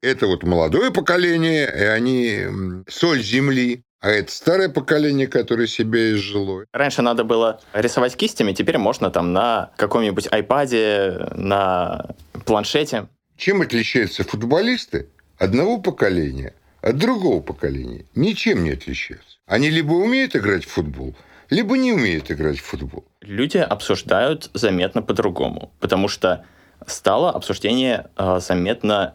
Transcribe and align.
Это 0.00 0.26
вот 0.28 0.44
молодое 0.44 0.92
поколение, 0.92 1.66
и 1.66 1.82
они 1.82 2.84
соль 2.88 3.22
земли. 3.22 3.82
А 4.00 4.10
это 4.10 4.30
старое 4.30 4.68
поколение, 4.68 5.26
которое 5.26 5.66
себя 5.66 6.12
изжило. 6.12 6.64
Раньше 6.72 7.02
надо 7.02 7.24
было 7.24 7.60
рисовать 7.72 8.14
кистями, 8.16 8.52
теперь 8.52 8.78
можно 8.78 9.10
там 9.10 9.32
на 9.32 9.70
каком-нибудь 9.76 10.28
айпаде, 10.30 11.28
на 11.34 12.14
планшете. 12.46 13.08
Чем 13.36 13.60
отличаются 13.60 14.22
футболисты 14.22 15.08
одного 15.36 15.78
поколения 15.78 16.54
от 16.80 16.96
другого 16.96 17.42
поколения? 17.42 18.04
Ничем 18.14 18.62
не 18.62 18.70
отличаются. 18.70 19.38
Они 19.46 19.68
либо 19.68 19.94
умеют 19.94 20.36
играть 20.36 20.64
в 20.64 20.68
футбол, 20.68 21.16
либо 21.50 21.76
не 21.76 21.92
умеют 21.92 22.30
играть 22.30 22.60
в 22.60 22.64
футбол. 22.64 23.04
Люди 23.20 23.58
обсуждают 23.58 24.48
заметно 24.54 25.02
по-другому, 25.02 25.72
потому 25.80 26.06
что 26.06 26.44
стало 26.86 27.30
обсуждение 27.30 28.06
э, 28.16 28.38
заметно 28.40 29.14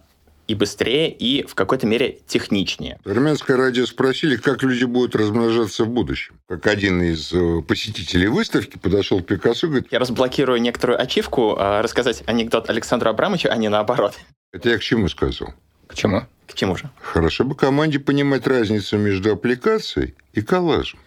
и 0.54 0.56
быстрее, 0.56 1.12
и 1.12 1.46
в 1.46 1.56
какой-то 1.56 1.86
мере 1.86 2.20
техничнее. 2.28 3.00
Армянское 3.06 3.58
радио 3.58 3.86
спросили, 3.86 4.38
как 4.38 4.64
люди 4.64 4.86
будут 4.86 5.16
размножаться 5.16 5.84
в 5.84 5.90
будущем. 5.90 6.36
Как 6.48 6.68
один 6.68 7.02
из 7.02 7.34
э, 7.34 7.62
посетителей 7.68 8.28
выставки 8.28 8.78
подошел 8.78 9.22
к 9.22 9.26
Пикассо 9.26 9.68
и 9.68 9.70
говорит... 9.70 9.92
Я 9.92 10.00
разблокирую 10.00 10.62
некоторую 10.62 11.02
ачивку, 11.02 11.58
э, 11.58 11.82
рассказать 11.82 12.24
анекдот 12.28 12.70
Александра 12.70 13.10
Абрамовича, 13.10 13.50
а 13.50 13.56
не 13.58 13.70
наоборот. 13.70 14.14
Это 14.52 14.70
я 14.70 14.78
к 14.78 14.82
чему 14.82 15.10
сказал? 15.10 15.54
К 15.88 15.96
чему? 15.96 16.22
К 16.48 16.54
чему 16.54 16.76
же? 16.76 16.90
Хорошо 17.02 17.44
бы 17.44 17.56
команде 17.56 18.00
понимать 18.00 18.46
разницу 18.46 18.98
между 18.98 19.34
аппликацией 19.34 20.14
и 20.34 20.42
коллажем. 20.42 21.00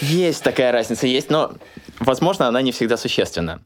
Есть 0.00 0.44
такая 0.44 0.70
разница, 0.70 1.08
есть, 1.08 1.30
но, 1.30 1.54
возможно, 1.98 2.46
она 2.46 2.62
не 2.62 2.70
всегда 2.70 2.96
существенна. 2.96 3.60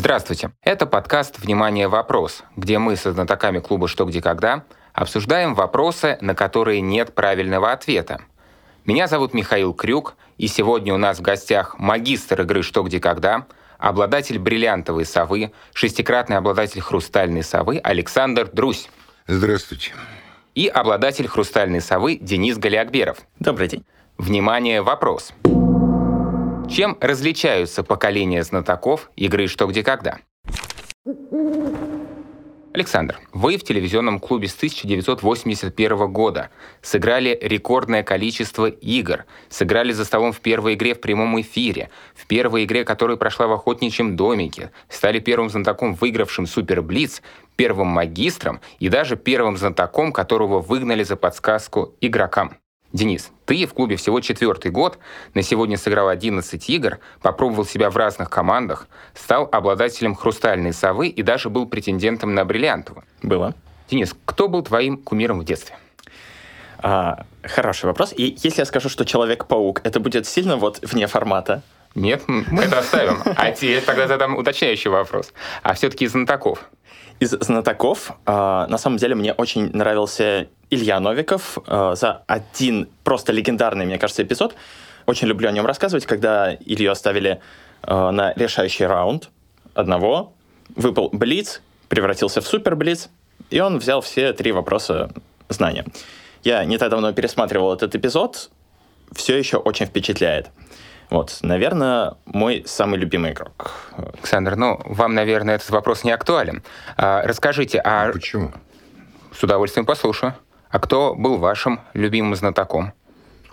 Здравствуйте. 0.00 0.52
Это 0.62 0.86
подкаст 0.86 1.40
«Внимание! 1.40 1.86
Вопрос», 1.86 2.42
где 2.56 2.78
мы 2.78 2.96
со 2.96 3.12
знатоками 3.12 3.58
клуба 3.58 3.86
«Что, 3.86 4.06
где, 4.06 4.22
когда» 4.22 4.64
обсуждаем 4.94 5.54
вопросы, 5.54 6.16
на 6.22 6.34
которые 6.34 6.80
нет 6.80 7.14
правильного 7.14 7.70
ответа. 7.70 8.22
Меня 8.86 9.08
зовут 9.08 9.34
Михаил 9.34 9.74
Крюк, 9.74 10.14
и 10.38 10.48
сегодня 10.48 10.94
у 10.94 10.96
нас 10.96 11.18
в 11.18 11.20
гостях 11.20 11.78
магистр 11.78 12.40
игры 12.40 12.62
«Что, 12.62 12.82
где, 12.82 12.98
когда», 12.98 13.44
обладатель 13.76 14.38
бриллиантовой 14.38 15.04
совы, 15.04 15.52
шестикратный 15.74 16.38
обладатель 16.38 16.80
хрустальной 16.80 17.42
совы 17.42 17.78
Александр 17.84 18.48
Друсь. 18.50 18.88
Здравствуйте. 19.26 19.92
И 20.54 20.66
обладатель 20.66 21.28
хрустальной 21.28 21.82
совы 21.82 22.16
Денис 22.16 22.56
Галиакберов. 22.56 23.18
Добрый 23.38 23.68
день. 23.68 23.84
Внимание! 24.16 24.80
Вопрос. 24.80 25.34
Чем 26.70 26.96
различаются 27.00 27.82
поколения 27.82 28.44
знатоков 28.44 29.10
игры 29.16 29.48
«Что, 29.48 29.66
где, 29.66 29.82
когда»? 29.82 30.18
Александр, 32.72 33.18
вы 33.32 33.56
в 33.56 33.64
телевизионном 33.64 34.20
клубе 34.20 34.46
с 34.46 34.54
1981 34.54 36.12
года 36.12 36.50
сыграли 36.80 37.36
рекордное 37.42 38.04
количество 38.04 38.66
игр, 38.66 39.24
сыграли 39.48 39.90
за 39.90 40.04
столом 40.04 40.30
в 40.30 40.40
первой 40.40 40.74
игре 40.74 40.94
в 40.94 41.00
прямом 41.00 41.40
эфире, 41.40 41.90
в 42.14 42.28
первой 42.28 42.62
игре, 42.62 42.84
которая 42.84 43.16
прошла 43.16 43.48
в 43.48 43.52
охотничьем 43.52 44.14
домике, 44.14 44.70
стали 44.88 45.18
первым 45.18 45.50
знатоком, 45.50 45.94
выигравшим 45.94 46.46
Супер 46.46 46.82
Блиц, 46.82 47.20
первым 47.56 47.88
магистром 47.88 48.60
и 48.78 48.88
даже 48.88 49.16
первым 49.16 49.56
знатоком, 49.56 50.12
которого 50.12 50.60
выгнали 50.60 51.02
за 51.02 51.16
подсказку 51.16 51.96
игрокам. 52.00 52.56
Денис, 52.92 53.30
ты 53.46 53.66
в 53.66 53.74
клубе 53.74 53.94
всего 53.96 54.20
четвертый 54.20 54.72
год, 54.72 54.98
на 55.34 55.42
сегодня 55.42 55.76
сыграл 55.76 56.08
11 56.08 56.70
игр, 56.70 56.98
попробовал 57.22 57.64
себя 57.64 57.88
в 57.88 57.96
разных 57.96 58.30
командах, 58.30 58.88
стал 59.14 59.48
обладателем 59.52 60.16
«Хрустальной 60.16 60.72
совы» 60.72 61.06
и 61.06 61.22
даже 61.22 61.50
был 61.50 61.66
претендентом 61.66 62.34
на 62.34 62.44
бриллиантовую. 62.44 63.04
Было. 63.22 63.54
Денис, 63.88 64.14
кто 64.24 64.48
был 64.48 64.62
твоим 64.62 64.96
кумиром 64.96 65.40
в 65.40 65.44
детстве? 65.44 65.76
А, 66.78 67.26
хороший 67.44 67.86
вопрос. 67.86 68.12
И 68.16 68.36
если 68.42 68.62
я 68.62 68.64
скажу, 68.64 68.88
что 68.88 69.04
Человек-паук, 69.04 69.82
это 69.84 70.00
будет 70.00 70.26
сильно 70.26 70.56
вот 70.56 70.80
вне 70.82 71.06
формата? 71.06 71.62
Нет, 71.94 72.22
мы 72.26 72.62
это 72.62 72.78
оставим. 72.78 73.20
А 73.36 73.50
теперь 73.50 73.82
тогда 73.82 74.06
задам 74.06 74.36
уточняющий 74.36 74.90
вопрос. 74.90 75.32
А 75.62 75.74
все-таки 75.74 76.04
из 76.04 76.12
знатоков? 76.12 76.68
Из 77.20 77.30
знатоков, 77.30 78.12
а, 78.24 78.66
на 78.68 78.78
самом 78.78 78.96
деле, 78.96 79.14
мне 79.14 79.34
очень 79.34 79.70
нравился 79.76 80.48
Илья 80.70 81.00
Новиков 81.00 81.58
э, 81.66 81.92
за 81.94 82.22
один 82.26 82.88
просто 83.04 83.32
легендарный, 83.32 83.84
мне 83.84 83.98
кажется, 83.98 84.22
эпизод. 84.22 84.54
Очень 85.04 85.28
люблю 85.28 85.48
о 85.50 85.52
нем 85.52 85.66
рассказывать, 85.66 86.06
когда 86.06 86.54
Илью 86.54 86.90
оставили 86.90 87.42
э, 87.82 88.10
на 88.10 88.32
решающий 88.36 88.86
раунд 88.86 89.28
одного, 89.74 90.32
выпал 90.76 91.10
Блиц, 91.12 91.60
превратился 91.88 92.40
в 92.40 92.46
Супер 92.46 92.74
Блиц, 92.74 93.10
и 93.50 93.60
он 93.60 93.78
взял 93.78 94.00
все 94.00 94.32
три 94.32 94.52
вопроса 94.52 95.10
знания. 95.50 95.84
Я 96.42 96.64
не 96.64 96.78
так 96.78 96.88
давно 96.88 97.12
пересматривал 97.12 97.74
этот 97.74 97.94
эпизод, 97.94 98.50
все 99.12 99.36
еще 99.36 99.58
очень 99.58 99.84
впечатляет. 99.84 100.50
Вот, 101.10 101.38
наверное, 101.42 102.14
мой 102.24 102.62
самый 102.66 102.98
любимый 102.98 103.32
игрок. 103.32 103.72
Александр, 103.96 104.54
ну, 104.54 104.80
вам, 104.84 105.14
наверное, 105.14 105.56
этот 105.56 105.70
вопрос 105.70 106.04
не 106.04 106.12
актуален. 106.12 106.62
А, 106.96 107.22
расскажите, 107.22 107.80
а... 107.84 108.12
Почему? 108.12 108.52
С 109.32 109.42
удовольствием 109.42 109.84
послушаю. 109.84 110.34
А 110.70 110.78
кто 110.78 111.16
был 111.16 111.38
вашим 111.38 111.80
любимым 111.94 112.36
знатоком? 112.36 112.92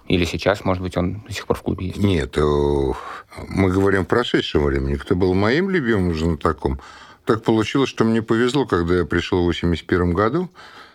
Или 0.07 0.23
сейчас, 0.23 0.63
может 0.63 0.83
быть, 0.83 0.95
он 0.97 1.21
до 1.27 1.33
сих 1.33 1.47
пор 1.47 1.57
в 1.57 1.63
клубе 1.63 1.87
есть? 1.87 1.97
Нет, 1.97 2.37
э, 2.37 2.41
мы 3.49 3.71
говорим 3.71 4.05
в 4.05 4.07
прошедшем 4.07 4.63
времени. 4.63 4.95
Кто 4.95 5.15
был 5.15 5.33
моим 5.33 5.69
любимым 5.69 6.15
знатоком? 6.15 6.79
Так 7.25 7.43
получилось, 7.43 7.89
что 7.89 8.05
мне 8.05 8.21
повезло, 8.21 8.65
когда 8.65 8.95
я 8.95 9.05
пришел 9.05 9.41
в 9.41 9.45
81 9.45 10.13
году. 10.13 10.49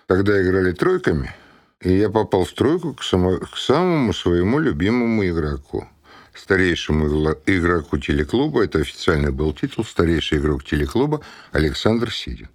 Тогда 0.06 0.40
играли 0.40 0.72
тройками, 0.72 1.34
и 1.80 1.92
я 1.92 2.08
попал 2.08 2.44
в 2.44 2.52
тройку 2.52 2.94
к, 2.94 3.02
само, 3.02 3.38
к 3.38 3.58
самому 3.58 4.12
своему 4.12 4.58
любимому 4.58 5.26
игроку. 5.26 5.86
Старейшему 6.34 7.06
игроку 7.46 7.98
телеклуба, 7.98 8.64
это 8.64 8.78
официальный 8.78 9.30
был 9.30 9.52
титул, 9.52 9.84
старейший 9.84 10.38
игрок 10.38 10.64
телеклуба 10.64 11.20
Александр 11.52 12.12
Сидин. 12.12 12.48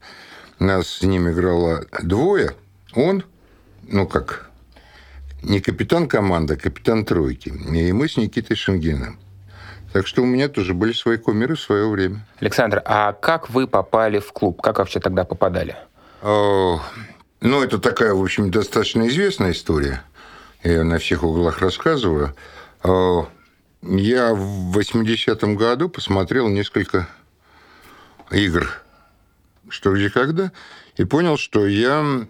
Нас 0.59 0.87
с 0.87 1.01
ним 1.03 1.29
играло 1.29 1.85
двое, 2.01 2.55
он 2.93 3.23
ну 3.87 4.07
как, 4.07 4.49
не 5.41 5.59
капитан 5.59 6.07
команды, 6.07 6.55
а 6.55 6.57
капитан 6.57 7.05
тройки. 7.05 7.49
И 7.49 7.91
мы 7.91 8.07
с 8.07 8.17
Никитой 8.17 8.55
Шенгеном. 8.55 9.19
Так 9.93 10.05
что 10.05 10.21
у 10.21 10.25
меня 10.25 10.49
тоже 10.49 10.73
были 10.73 10.91
свои 10.91 11.17
кумиры 11.17 11.55
в 11.55 11.61
свое 11.61 11.87
время. 11.87 12.25
Александр, 12.39 12.81
а 12.85 13.13
как 13.13 13.49
вы 13.49 13.67
попали 13.67 14.19
в 14.19 14.31
клуб? 14.33 14.61
Как 14.61 14.79
вообще 14.79 14.99
тогда 14.99 15.23
попадали? 15.23 15.75
О, 16.21 16.81
ну, 17.39 17.63
это 17.63 17.79
такая, 17.79 18.13
в 18.13 18.21
общем, 18.21 18.51
достаточно 18.51 19.07
известная 19.07 19.51
история. 19.51 20.03
Я 20.63 20.71
ее 20.71 20.83
на 20.83 20.97
всех 20.97 21.23
углах 21.23 21.59
рассказываю. 21.59 22.35
О, 22.83 23.27
я 23.95 24.33
в 24.33 24.77
80-м 24.77 25.55
году 25.55 25.89
посмотрел 25.89 26.49
несколько 26.49 27.07
игр 28.31 28.69
«Что, 29.69 29.93
где, 29.93 30.09
когда» 30.09 30.51
и 30.97 31.05
понял, 31.05 31.37
что 31.37 31.65
я 31.65 32.27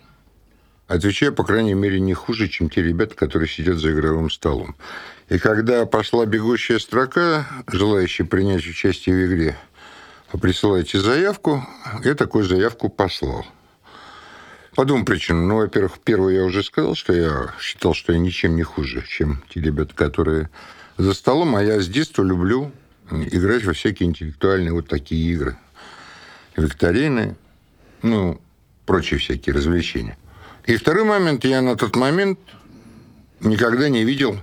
отвечаю, 0.87 1.33
по 1.33 1.43
крайней 1.43 1.73
мере, 1.73 1.99
не 1.99 2.13
хуже, 2.13 2.47
чем 2.47 2.69
те 2.69 2.81
ребята, 2.81 3.15
которые 3.15 3.49
сидят 3.49 3.77
за 3.77 3.91
игровым 3.91 4.29
столом. 4.29 4.75
И 5.29 5.39
когда 5.39 5.85
пошла 5.85 6.25
бегущая 6.25 6.79
строка, 6.79 7.47
желающие 7.67 8.27
принять 8.27 8.65
участие 8.67 9.15
в 9.15 9.27
игре, 9.27 9.57
присылайте 10.39 10.99
заявку, 10.99 11.65
я 12.03 12.15
такую 12.15 12.45
заявку 12.45 12.89
послал. 12.89 13.45
По 14.75 14.85
двум 14.85 15.05
причинам. 15.05 15.47
Ну, 15.47 15.55
во-первых, 15.57 15.93
первое 16.03 16.35
я 16.35 16.43
уже 16.43 16.61
сказал, 16.61 16.93
что 16.93 17.11
я 17.11 17.53
считал, 17.59 17.95
что 17.95 18.13
я 18.13 18.19
ничем 18.19 18.55
не 18.55 18.61
хуже, 18.61 19.03
чем 19.07 19.43
те 19.49 19.59
ребята, 19.59 19.95
которые 19.95 20.51
за 20.97 21.13
столом, 21.13 21.55
а 21.55 21.63
я 21.63 21.79
с 21.79 21.87
детства 21.87 22.23
люблю 22.23 22.71
играть 23.11 23.63
во 23.63 23.73
всякие 23.73 24.09
интеллектуальные 24.09 24.73
вот 24.73 24.87
такие 24.87 25.31
игры. 25.31 25.57
Викторины, 26.55 27.35
ну, 28.01 28.41
прочие 28.85 29.19
всякие 29.19 29.55
развлечения. 29.55 30.17
И 30.65 30.75
второй 30.75 31.03
момент, 31.03 31.45
я 31.45 31.61
на 31.61 31.75
тот 31.75 31.95
момент 31.95 32.39
никогда 33.39 33.89
не 33.89 34.03
видел, 34.03 34.39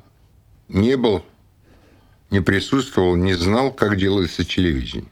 не 0.69 0.97
был, 0.97 1.25
не 2.31 2.41
присутствовал, 2.41 3.17
не 3.17 3.35
знал, 3.35 3.73
как 3.73 3.97
делается 3.97 4.45
телевидение. 4.45 5.11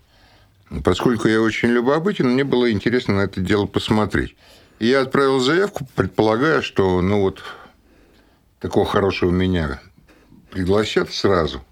Поскольку 0.84 1.28
я 1.28 1.42
очень 1.42 1.68
любопытен, 1.68 2.30
мне 2.30 2.44
было 2.44 2.70
интересно 2.70 3.16
на 3.16 3.20
это 3.22 3.40
дело 3.40 3.66
посмотреть. 3.66 4.36
я 4.78 5.02
отправил 5.02 5.38
заявку, 5.40 5.86
предполагая, 5.94 6.62
что, 6.62 7.02
ну 7.02 7.20
вот, 7.20 7.42
такого 8.60 8.86
хорошего 8.86 9.30
меня 9.30 9.80
пригласят 10.52 11.12
сразу. 11.12 11.64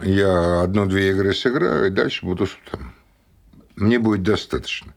Я 0.00 0.62
одну-две 0.62 1.10
игры 1.10 1.34
сыграю, 1.34 1.88
и 1.88 1.90
дальше 1.90 2.24
буду 2.24 2.48
там. 2.70 2.94
Мне 3.76 3.98
будет 3.98 4.22
достаточно. 4.22 4.94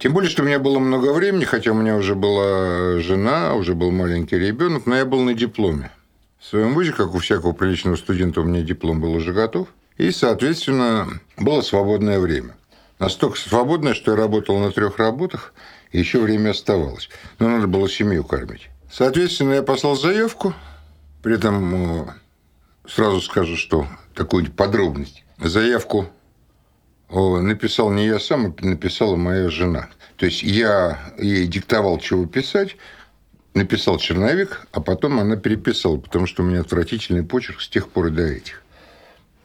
Тем 0.00 0.12
более, 0.12 0.30
что 0.30 0.42
у 0.42 0.46
меня 0.46 0.58
было 0.58 0.78
много 0.78 1.12
времени, 1.12 1.44
хотя 1.44 1.72
у 1.72 1.74
меня 1.74 1.96
уже 1.96 2.14
была 2.14 3.00
жена, 3.00 3.54
уже 3.54 3.74
был 3.74 3.90
маленький 3.90 4.38
ребенок, 4.38 4.86
но 4.86 4.96
я 4.96 5.04
был 5.04 5.22
на 5.22 5.34
дипломе. 5.34 5.90
В 6.38 6.46
своем 6.46 6.74
вузе, 6.74 6.92
как 6.92 7.14
у 7.14 7.18
всякого 7.18 7.52
приличного 7.52 7.96
студента, 7.96 8.40
у 8.40 8.44
меня 8.44 8.62
диплом 8.62 9.00
был 9.00 9.12
уже 9.12 9.32
готов. 9.32 9.68
И, 9.96 10.12
соответственно, 10.12 11.08
было 11.36 11.62
свободное 11.62 12.20
время. 12.20 12.54
Настолько 13.00 13.36
свободное, 13.38 13.94
что 13.94 14.12
я 14.12 14.16
работал 14.16 14.58
на 14.58 14.70
трех 14.70 14.98
работах, 14.98 15.52
и 15.90 15.98
еще 15.98 16.20
время 16.20 16.50
оставалось. 16.50 17.08
Но 17.38 17.48
надо 17.48 17.66
было 17.66 17.88
семью 17.88 18.22
кормить. 18.22 18.68
Соответственно, 18.92 19.54
я 19.54 19.62
послал 19.62 19.96
заявку. 19.96 20.54
При 21.22 21.34
этом 21.34 22.02
э, 22.02 22.06
сразу 22.86 23.20
скажу, 23.20 23.56
что 23.56 23.86
такую 24.14 24.50
подробность. 24.50 25.24
Заявку 25.38 26.08
написал 27.10 27.90
не 27.90 28.06
я 28.06 28.18
сам, 28.18 28.54
а 28.58 28.66
написала 28.66 29.16
моя 29.16 29.48
жена. 29.50 29.88
То 30.16 30.26
есть 30.26 30.42
я 30.42 30.98
ей 31.18 31.46
диктовал, 31.46 31.98
чего 31.98 32.26
писать, 32.26 32.76
написал 33.54 33.98
черновик, 33.98 34.66
а 34.72 34.80
потом 34.80 35.18
она 35.18 35.36
переписала, 35.36 35.96
потому 35.96 36.26
что 36.26 36.42
у 36.42 36.46
меня 36.46 36.60
отвратительный 36.60 37.22
почерк 37.22 37.60
с 37.60 37.68
тех 37.68 37.88
пор 37.88 38.08
и 38.08 38.10
до 38.10 38.22
этих. 38.22 38.62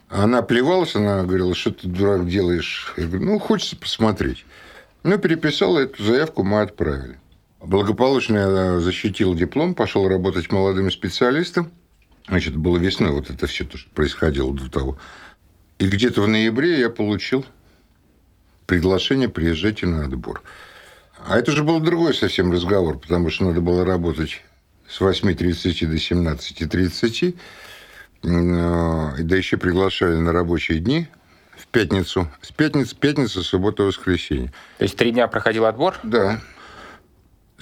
Она 0.08 0.42
плевалась, 0.42 0.94
она 0.94 1.22
говорила, 1.24 1.54
что 1.54 1.72
ты, 1.72 1.88
дурак, 1.88 2.28
делаешь? 2.28 2.92
Я 2.96 3.06
говорю, 3.06 3.24
ну, 3.24 3.38
хочется 3.38 3.76
посмотреть. 3.76 4.44
Ну, 5.02 5.18
переписала 5.18 5.80
эту 5.80 6.02
заявку, 6.02 6.44
мы 6.44 6.60
отправили. 6.60 7.18
Благополучно 7.64 8.36
я 8.36 8.80
защитил 8.80 9.34
диплом, 9.34 9.74
пошел 9.74 10.06
работать 10.06 10.52
молодым 10.52 10.90
специалистом. 10.90 11.70
Значит, 12.28 12.56
было 12.56 12.76
весной 12.76 13.10
вот 13.10 13.30
это 13.30 13.46
все, 13.46 13.64
то, 13.64 13.78
что 13.78 13.90
происходило 13.90 14.52
до 14.52 14.70
того. 14.70 14.98
И 15.78 15.88
где-то 15.88 16.22
в 16.22 16.28
ноябре 16.28 16.78
я 16.80 16.90
получил 16.90 17.44
приглашение 18.66 19.28
приезжайте 19.28 19.86
на 19.86 20.04
отбор. 20.04 20.42
А 21.26 21.38
это 21.38 21.52
же 21.52 21.64
был 21.64 21.80
другой 21.80 22.14
совсем 22.14 22.52
разговор, 22.52 22.98
потому 22.98 23.30
что 23.30 23.46
надо 23.46 23.60
было 23.60 23.84
работать 23.84 24.42
с 24.88 25.00
8.30 25.00 25.86
до 25.86 25.96
17.30. 25.96 27.36
Э, 28.24 29.22
да 29.22 29.36
еще 29.36 29.56
приглашали 29.56 30.16
на 30.16 30.32
рабочие 30.32 30.80
дни 30.80 31.08
в 31.56 31.66
пятницу. 31.68 32.30
С 32.42 32.52
пятницы, 32.52 32.94
пятница, 32.94 33.42
суббота, 33.42 33.84
воскресенье. 33.84 34.52
То 34.78 34.84
есть 34.84 34.96
три 34.96 35.12
дня 35.12 35.28
проходил 35.28 35.64
отбор? 35.64 35.94
Да. 36.02 36.40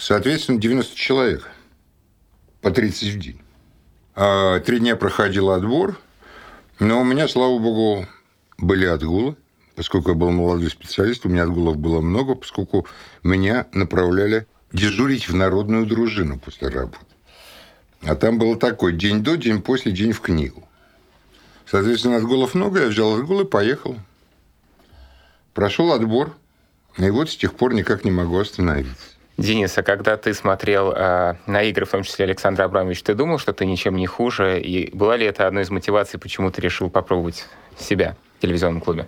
Соответственно, 0.02 0.58
90 0.58 0.96
человек. 0.96 1.48
По 2.60 2.72
30 2.72 3.14
в 3.14 3.18
день. 3.20 3.40
А 4.16 4.58
три 4.58 4.80
дня 4.80 4.96
проходил 4.96 5.50
отбор. 5.50 5.96
Но 6.80 7.00
у 7.00 7.04
меня, 7.04 7.28
слава 7.28 7.56
богу, 7.60 8.08
были 8.58 8.84
отгулы. 8.84 9.36
Поскольку 9.76 10.08
я 10.08 10.16
был 10.16 10.32
молодой 10.32 10.70
специалист, 10.70 11.24
у 11.24 11.28
меня 11.28 11.44
отгулов 11.44 11.76
было 11.76 12.00
много, 12.00 12.34
поскольку 12.34 12.84
меня 13.22 13.68
направляли 13.72 14.48
дежурить 14.72 15.28
в 15.28 15.36
народную 15.36 15.86
дружину 15.86 16.36
после 16.36 16.66
работы. 16.66 17.06
А 18.00 18.16
там 18.16 18.38
было 18.38 18.58
такой 18.58 18.94
день 18.94 19.22
до, 19.22 19.36
день 19.36 19.62
после, 19.62 19.92
день 19.92 20.10
в 20.10 20.20
книгу. 20.20 20.68
Соответственно, 21.64 22.16
отгулов 22.16 22.54
много, 22.54 22.80
я 22.80 22.88
взял 22.88 23.14
отгул 23.14 23.42
и 23.42 23.44
поехал. 23.44 23.96
Прошел 25.54 25.92
отбор, 25.92 26.34
и 26.98 27.08
вот 27.08 27.30
с 27.30 27.36
тех 27.36 27.54
пор 27.54 27.72
никак 27.72 28.04
не 28.04 28.10
могу 28.10 28.36
остановиться. 28.36 29.11
Денис, 29.38 29.76
а 29.78 29.82
когда 29.82 30.16
ты 30.16 30.34
смотрел 30.34 30.92
э, 30.92 31.34
на 31.46 31.62
игры, 31.62 31.86
в 31.86 31.90
том 31.90 32.02
числе 32.02 32.26
Александра 32.26 32.64
Абрамовича, 32.64 33.04
ты 33.04 33.14
думал, 33.14 33.38
что 33.38 33.52
ты 33.52 33.64
ничем 33.64 33.96
не 33.96 34.06
хуже? 34.06 34.60
И 34.60 34.94
была 34.94 35.16
ли 35.16 35.26
это 35.26 35.46
одной 35.46 35.62
из 35.62 35.70
мотиваций, 35.70 36.20
почему 36.20 36.50
ты 36.50 36.60
решил 36.60 36.90
попробовать 36.90 37.46
себя 37.78 38.16
в 38.38 38.42
телевизионном 38.42 38.80
клубе? 38.80 39.06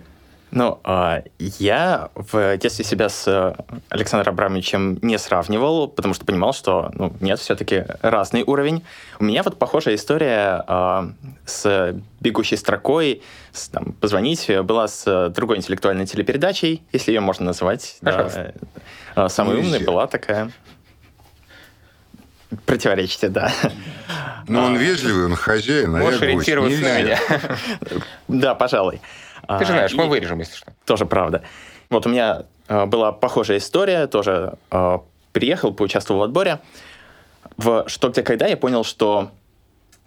Ну, 0.55 0.79
а, 0.85 1.21
я 1.37 2.11
в 2.15 2.57
детстве 2.57 2.85
себя 2.85 3.09
с 3.09 3.27
э, 3.27 3.53
Александром 3.89 4.35
Абрамовичем 4.35 4.97
не 5.01 5.19
сравнивал, 5.19 5.89
потому 5.89 6.13
что 6.13 6.23
понимал, 6.23 6.53
что 6.53 6.91
ну, 6.93 7.13
нет, 7.19 7.39
все-таки 7.41 7.83
разный 8.01 8.41
уровень. 8.41 8.81
У 9.19 9.25
меня 9.25 9.43
вот 9.43 9.59
похожая 9.59 9.95
история 9.95 10.63
а, 10.65 11.11
с 11.45 11.93
бегущей 12.21 12.55
строкой, 12.55 13.21
с, 13.51 13.67
там, 13.67 13.91
позвонить, 13.99 14.49
была 14.63 14.87
с 14.87 15.29
другой 15.35 15.57
интеллектуальной 15.57 16.05
телепередачей, 16.05 16.81
если 16.93 17.11
ее 17.11 17.19
можно 17.19 17.47
назвать. 17.47 17.97
Да, 17.99 18.53
э, 19.17 19.27
самый 19.27 19.57
умный 19.57 19.79
была 19.79 20.07
такая. 20.07 20.51
Противоречите, 22.65 23.27
да. 23.27 23.51
Ну, 24.47 24.63
он 24.63 24.77
вежливый, 24.77 25.25
он 25.25 25.35
хозяин, 25.35 25.95
а 25.95 25.99
Можешь 25.99 26.21
я 26.21 26.31
гость. 26.31 26.47
ориентироваться 26.47 26.81
на 26.81 27.01
меня. 27.01 27.19
Да, 28.29 28.55
пожалуй. 28.55 29.01
Ты 29.47 29.65
же 29.65 29.71
знаешь, 29.71 29.93
мы 29.93 30.07
вырежем, 30.07 30.39
если 30.39 30.55
что. 30.55 30.73
Тоже 30.85 31.05
правда. 31.05 31.43
Вот 31.89 32.05
у 32.05 32.09
меня 32.09 32.43
э, 32.67 32.85
была 32.85 33.11
похожая 33.11 33.57
история, 33.57 34.07
тоже 34.07 34.53
э, 34.71 34.99
приехал, 35.31 35.73
поучаствовал 35.73 36.21
в 36.21 36.23
отборе. 36.23 36.59
В 37.57 37.85
«Что, 37.87 38.09
где, 38.09 38.23
когда» 38.23 38.47
я 38.47 38.57
понял, 38.57 38.83
что, 38.83 39.31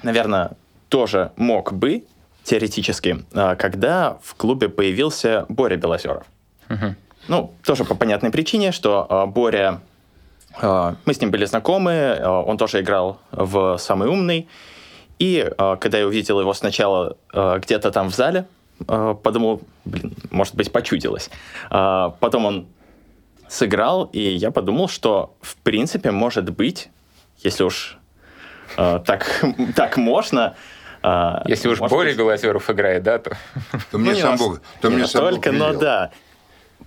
наверное, 0.02 0.52
тоже 0.88 1.32
мог 1.36 1.72
бы, 1.72 2.04
теоретически, 2.44 3.24
когда 3.58 4.18
в 4.22 4.34
клубе 4.34 4.68
появился 4.68 5.44
Боря 5.48 5.76
Белозеров. 5.76 6.24
Угу. 6.70 6.94
Ну, 7.28 7.52
тоже 7.62 7.84
по 7.84 7.94
понятной 7.94 8.30
причине, 8.30 8.72
что 8.72 9.26
Боря... 9.34 9.80
Мы 10.62 11.14
с 11.14 11.20
ним 11.20 11.30
были 11.30 11.44
знакомы, 11.44 12.18
он 12.24 12.56
тоже 12.56 12.80
играл 12.80 13.20
в 13.32 13.76
«Самый 13.76 14.08
умный». 14.08 14.48
И 15.18 15.50
когда 15.80 15.98
я 15.98 16.06
увидел 16.06 16.40
его 16.40 16.54
сначала 16.54 17.16
где-то 17.32 17.90
там 17.90 18.10
в 18.10 18.14
зале, 18.14 18.40
а, 18.40 18.44
подумал, 18.86 19.60
блин, 19.84 20.14
может 20.30 20.54
быть, 20.54 20.70
почудилось. 20.72 21.30
А, 21.70 22.10
потом 22.20 22.46
он 22.46 22.66
сыграл, 23.48 24.04
и 24.12 24.20
я 24.20 24.50
подумал, 24.50 24.88
что, 24.88 25.34
в 25.40 25.56
принципе, 25.56 26.10
может 26.10 26.50
быть, 26.50 26.90
если 27.38 27.64
уж 27.64 27.98
а, 28.76 29.00
так, 29.00 29.44
так 29.76 29.96
можно, 29.96 30.54
если 31.46 31.68
уж 31.68 31.78
Боря 31.78 32.12
Белозеров 32.14 32.68
играет, 32.70 33.04
да, 33.04 33.18
то... 33.18 33.36
То 33.92 33.98
мне 33.98 34.12
ну, 34.12 34.18
сам 34.18 34.36
Бог, 34.36 34.60
то 34.80 34.90
мне 34.90 35.06
сам 35.06 35.32
Бог 35.32 35.46
но 35.46 35.72
да. 35.72 36.10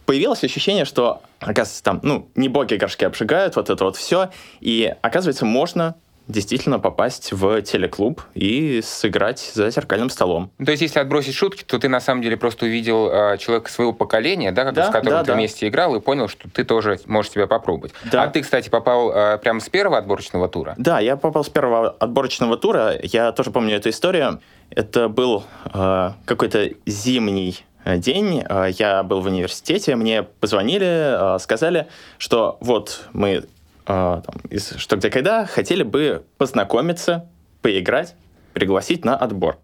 Появилось 0.05 0.43
ощущение, 0.43 0.83
что, 0.83 1.21
оказывается, 1.39 1.83
там, 1.83 1.99
ну, 2.03 2.29
не 2.35 2.49
боги 2.49 2.75
горшки 2.75 3.05
обжигают, 3.05 3.55
вот 3.55 3.69
это 3.69 3.83
вот 3.85 3.95
все, 3.95 4.29
и, 4.59 4.93
оказывается, 5.01 5.45
можно 5.45 5.95
действительно 6.31 6.79
попасть 6.79 7.31
в 7.31 7.61
телеклуб 7.61 8.21
и 8.33 8.81
сыграть 8.83 9.51
за 9.53 9.69
зеркальным 9.69 10.09
столом. 10.09 10.51
То 10.63 10.71
есть, 10.71 10.81
если 10.81 10.99
отбросить 10.99 11.35
шутки, 11.35 11.63
то 11.63 11.77
ты 11.79 11.89
на 11.89 11.99
самом 11.99 12.21
деле 12.21 12.37
просто 12.37 12.65
увидел 12.65 13.09
э, 13.09 13.37
человека 13.37 13.69
своего 13.69 13.93
поколения, 13.93 14.51
да, 14.51 14.71
да 14.71 14.87
с 14.87 14.91
которым 14.91 15.19
да, 15.19 15.23
ты 15.23 15.27
да. 15.27 15.35
вместе 15.35 15.67
играл, 15.67 15.95
и 15.95 15.99
понял, 15.99 16.27
что 16.27 16.49
ты 16.49 16.63
тоже 16.63 16.99
можешь 17.05 17.31
себя 17.31 17.47
попробовать. 17.47 17.93
Да. 18.11 18.23
А 18.23 18.27
ты, 18.27 18.41
кстати, 18.41 18.69
попал 18.69 19.11
э, 19.11 19.37
прямо 19.37 19.59
с 19.59 19.69
первого 19.69 19.97
отборочного 19.97 20.47
тура? 20.47 20.75
Да, 20.77 20.99
я 20.99 21.17
попал 21.17 21.43
с 21.43 21.49
первого 21.49 21.89
отборочного 21.89 22.57
тура. 22.57 22.95
Я 23.03 23.31
тоже 23.31 23.51
помню 23.51 23.75
эту 23.75 23.89
историю. 23.89 24.41
Это 24.69 25.09
был 25.09 25.43
э, 25.73 26.11
какой-то 26.25 26.69
зимний 26.85 27.59
день, 27.83 28.43
я 28.77 29.01
был 29.01 29.21
в 29.21 29.25
университете, 29.25 29.95
мне 29.95 30.21
позвонили, 30.21 31.39
сказали, 31.39 31.87
что 32.19 32.57
вот 32.61 33.07
мы 33.11 33.37
а, 33.37 33.43
там, 33.85 34.23
из 34.49 34.73
«Что, 34.77 34.95
где, 34.97 35.09
когда» 35.09 35.45
хотели 35.45 35.83
бы 35.83 36.23
познакомиться, 36.37 37.29
поиграть, 37.61 38.15
пригласить 38.53 39.05
на 39.05 39.15
отбор. 39.15 39.59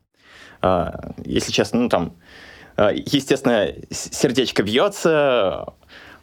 А, 0.61 1.11
если 1.23 1.51
честно, 1.51 1.81
ну 1.81 1.89
там, 1.89 2.15
а, 2.75 2.91
естественно, 2.91 3.69
сердечко 3.91 4.63
бьется, 4.63 5.65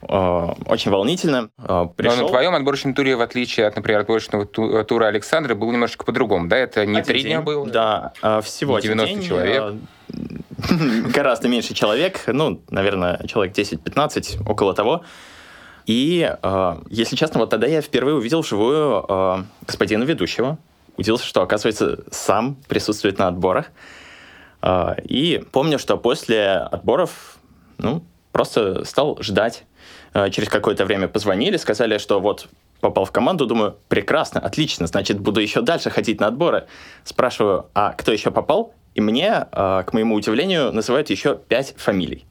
очень 0.06 0.90
волнительно. 0.90 1.48
Пришел. 1.96 2.16
Но 2.16 2.22
на 2.24 2.28
твоем 2.28 2.54
отборочном 2.54 2.92
туре, 2.92 3.16
в 3.16 3.22
отличие 3.22 3.66
от, 3.66 3.74
например, 3.74 4.00
отборочного 4.00 4.44
тура 4.44 5.06
Александра, 5.06 5.54
был 5.54 5.72
немножко 5.72 6.04
по-другому, 6.04 6.46
да? 6.46 6.58
Это 6.58 6.84
не 6.84 7.02
три 7.02 7.22
дня 7.22 7.40
было? 7.40 7.66
Да, 7.66 8.12
всего 8.42 8.78
не 8.78 8.82
90 8.82 9.14
день, 9.14 9.22
человек. 9.22 9.74
Гораздо 11.14 11.48
меньше 11.48 11.72
человек, 11.72 12.24
ну, 12.26 12.62
наверное, 12.68 13.26
человек 13.26 13.56
10-15, 13.56 14.46
около 14.46 14.74
того. 14.74 15.04
И, 15.86 16.30
э, 16.42 16.76
если 16.90 17.16
честно, 17.16 17.40
вот 17.40 17.50
тогда 17.50 17.66
я 17.66 17.82
впервые 17.82 18.16
увидел 18.16 18.40
вживую 18.40 19.04
э, 19.08 19.44
господина 19.66 20.04
ведущего. 20.04 20.58
Удивился, 20.96 21.26
что, 21.26 21.42
оказывается, 21.42 22.04
сам 22.10 22.56
присутствует 22.68 23.18
на 23.18 23.28
отборах. 23.28 23.66
Э, 24.62 24.94
и 25.02 25.44
помню, 25.52 25.78
что 25.78 25.96
после 25.98 26.52
отборов, 26.52 27.36
ну, 27.78 28.02
просто 28.32 28.84
стал 28.84 29.18
ждать. 29.20 29.64
Э, 30.14 30.30
через 30.30 30.48
какое-то 30.48 30.84
время 30.86 31.08
позвонили, 31.08 31.56
сказали, 31.56 31.98
что 31.98 32.20
вот 32.20 32.48
попал 32.80 33.04
в 33.04 33.12
команду, 33.12 33.46
думаю, 33.46 33.76
прекрасно, 33.88 34.40
отлично, 34.40 34.86
значит, 34.86 35.18
буду 35.18 35.40
еще 35.40 35.62
дальше 35.62 35.90
ходить 35.90 36.20
на 36.20 36.28
отборы. 36.28 36.66
Спрашиваю, 37.02 37.66
а 37.74 37.92
кто 37.92 38.12
еще 38.12 38.30
попал? 38.30 38.74
И 38.94 39.00
мне, 39.00 39.46
э, 39.50 39.82
к 39.86 39.92
моему 39.92 40.14
удивлению, 40.14 40.72
называют 40.72 41.10
еще 41.10 41.36
пять 41.36 41.74
фамилий. 41.76 42.24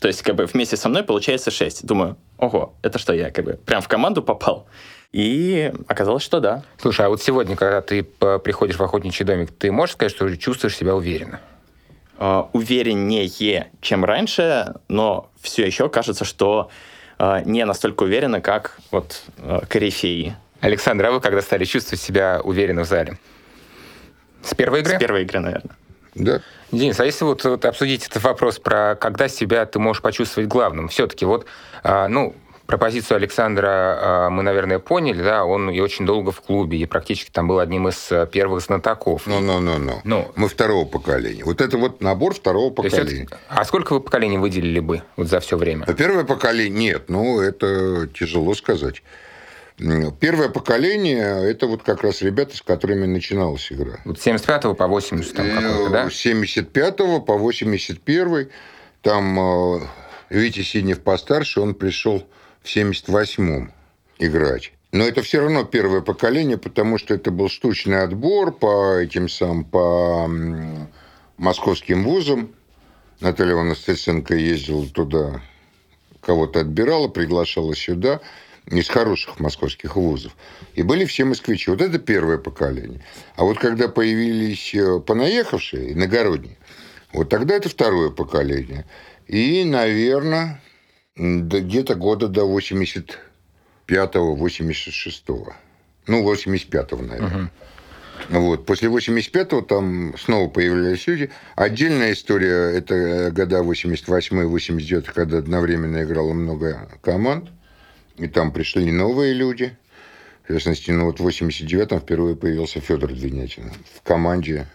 То 0.00 0.08
есть, 0.08 0.22
как 0.22 0.34
бы 0.34 0.46
вместе 0.46 0.76
со 0.76 0.88
мной 0.88 1.04
получается 1.04 1.50
6. 1.50 1.86
Думаю, 1.86 2.16
ого, 2.42 2.74
это 2.82 2.98
что, 2.98 3.12
я 3.12 3.30
как 3.30 3.44
бы 3.44 3.52
прям 3.64 3.80
в 3.80 3.88
команду 3.88 4.22
попал? 4.22 4.66
И 5.12 5.72
оказалось, 5.88 6.22
что 6.22 6.40
да. 6.40 6.64
Слушай, 6.78 7.06
а 7.06 7.08
вот 7.08 7.22
сегодня, 7.22 7.54
когда 7.54 7.82
ты 7.82 8.02
приходишь 8.02 8.76
в 8.76 8.82
охотничий 8.82 9.24
домик, 9.24 9.50
ты 9.52 9.70
можешь 9.70 9.94
сказать, 9.94 10.12
что 10.12 10.34
чувствуешь 10.36 10.76
себя 10.76 10.94
уверенно? 10.94 11.40
Uh, 12.18 12.48
увереннее, 12.52 13.70
чем 13.80 14.04
раньше, 14.04 14.74
но 14.88 15.30
все 15.40 15.66
еще 15.66 15.88
кажется, 15.88 16.24
что 16.24 16.70
uh, 17.18 17.42
не 17.44 17.64
настолько 17.64 18.04
уверенно, 18.04 18.40
как 18.40 18.78
вот 18.90 19.22
uh, 19.38 19.66
корифеи. 19.66 20.36
Александр, 20.60 21.06
а 21.06 21.10
вы 21.10 21.20
когда 21.20 21.42
стали 21.42 21.64
чувствовать 21.64 22.00
себя 22.00 22.40
уверенно 22.44 22.84
в 22.84 22.86
зале? 22.86 23.18
С 24.44 24.54
первой 24.54 24.80
игры? 24.80 24.96
С 24.96 25.00
первой 25.00 25.22
игры, 25.22 25.40
наверное. 25.40 25.76
Да. 26.14 26.42
Денис, 26.72 26.98
а 26.98 27.04
если 27.04 27.24
вот, 27.24 27.44
вот 27.44 27.64
обсудить 27.66 28.06
этот 28.06 28.22
вопрос 28.22 28.58
про 28.58 28.96
когда 28.98 29.28
себя 29.28 29.64
ты 29.66 29.78
можешь 29.78 30.02
почувствовать 30.02 30.48
главным, 30.48 30.88
все-таки 30.88 31.26
вот, 31.26 31.44
а, 31.84 32.08
ну, 32.08 32.34
про 32.66 32.78
позицию 32.78 33.16
Александра 33.16 33.68
а, 33.68 34.30
мы, 34.30 34.42
наверное, 34.42 34.78
поняли, 34.78 35.22
да, 35.22 35.44
он 35.44 35.68
и 35.70 35.80
очень 35.80 36.06
долго 36.06 36.32
в 36.32 36.40
клубе, 36.40 36.78
и 36.78 36.86
практически 36.86 37.30
там 37.30 37.46
был 37.46 37.58
одним 37.58 37.88
из 37.88 38.10
э, 38.10 38.26
первых 38.26 38.62
знатоков. 38.62 39.26
Ну, 39.26 39.40
ну, 39.40 39.60
ну, 39.60 39.78
ну. 39.78 40.00
Ну. 40.04 40.32
Мы 40.34 40.48
второго 40.48 40.86
поколения. 40.86 41.44
Вот 41.44 41.60
это 41.60 41.76
вот 41.76 42.00
набор 42.00 42.34
второго 42.34 42.72
поколения. 42.72 43.24
это- 43.24 43.38
а 43.48 43.64
сколько 43.66 43.92
вы 43.92 44.00
поколений 44.00 44.38
выделили 44.38 44.80
бы 44.80 45.02
вот 45.16 45.28
за 45.28 45.40
все 45.40 45.58
время? 45.58 45.84
Первое 45.86 46.24
поколение 46.24 46.70
нет, 46.92 47.04
ну 47.10 47.40
это 47.42 48.08
тяжело 48.08 48.54
сказать. 48.54 49.02
Первое 50.20 50.48
поколение 50.48 51.50
это 51.50 51.66
вот 51.66 51.82
как 51.82 52.02
раз 52.02 52.22
ребята, 52.22 52.56
с 52.56 52.62
которыми 52.62 53.06
начиналась 53.06 53.70
игра. 53.72 53.98
Вот 54.04 54.20
с 54.20 54.22
75 54.22 54.76
по 54.76 54.86
80 54.86 55.34
там 55.34 55.46
какой-то, 55.46 55.90
да? 55.90 56.06
Э, 56.06 56.10
С 56.10 56.14
75 56.14 56.96
по 56.96 57.36
81 57.36 58.48
там 59.00 59.40
э, 59.40 59.80
Витя 60.30 60.62
Синев 60.62 61.00
постарше, 61.00 61.60
он 61.60 61.74
пришел 61.74 62.26
в 62.62 62.66
78-м 62.66 63.72
играть. 64.18 64.72
Но 64.92 65.04
это 65.04 65.22
все 65.22 65.40
равно 65.40 65.64
первое 65.64 66.02
поколение, 66.02 66.58
потому 66.58 66.98
что 66.98 67.14
это 67.14 67.30
был 67.30 67.48
штучный 67.48 68.02
отбор 68.02 68.52
по 68.52 68.98
этим 68.98 69.28
самым, 69.28 69.64
по 69.64 70.30
московским 71.38 72.04
вузам. 72.04 72.50
Наталья 73.20 73.52
Ивановна 73.52 73.74
Стеценко 73.74 74.34
ездила 74.34 74.86
туда, 74.86 75.40
кого-то 76.20 76.60
отбирала, 76.60 77.08
приглашала 77.08 77.74
сюда 77.74 78.20
из 78.66 78.88
хороших 78.88 79.40
московских 79.40 79.96
вузов. 79.96 80.36
И 80.74 80.82
были 80.82 81.04
все 81.04 81.24
москвичи. 81.24 81.70
Вот 81.70 81.80
это 81.80 81.98
первое 81.98 82.38
поколение. 82.38 83.04
А 83.36 83.44
вот 83.44 83.58
когда 83.58 83.88
появились 83.88 84.74
э, 84.74 85.00
понаехавшие, 85.00 85.92
иногородние, 85.92 86.56
вот 87.12 87.28
тогда 87.28 87.54
это 87.54 87.68
второе 87.68 88.10
поколение. 88.10 88.86
И, 89.26 89.64
наверное, 89.64 90.60
где-то 91.16 91.94
года 91.94 92.28
до 92.28 92.42
85-го, 92.42 94.36
86-го. 94.36 95.54
Ну, 96.06 96.32
85-го, 96.32 97.02
наверное. 97.02 97.50
Вот. 98.28 98.66
После 98.66 98.88
85-го 98.88 99.62
там 99.62 100.14
снова 100.16 100.48
появлялись 100.48 101.06
люди. 101.06 101.30
Отдельная 101.56 102.12
история– 102.12 102.70
это 102.76 103.30
года 103.32 103.62
88 103.62 104.44
89 104.44 105.06
когда 105.06 105.38
одновременно 105.38 106.02
играло 106.02 106.32
много 106.32 106.88
команд. 107.00 107.50
И 108.22 108.28
там 108.28 108.52
пришли 108.52 108.90
новые 108.92 109.34
люди. 109.34 109.76
В 110.44 110.52
частности, 110.52 110.92
ну 110.92 111.06
вот 111.06 111.18
в 111.18 111.26
89-м 111.26 112.00
впервые 112.00 112.36
появился 112.36 112.80
Федор 112.80 113.12
Двинятин 113.12 113.72
в 113.94 114.02
команде, 114.02 114.66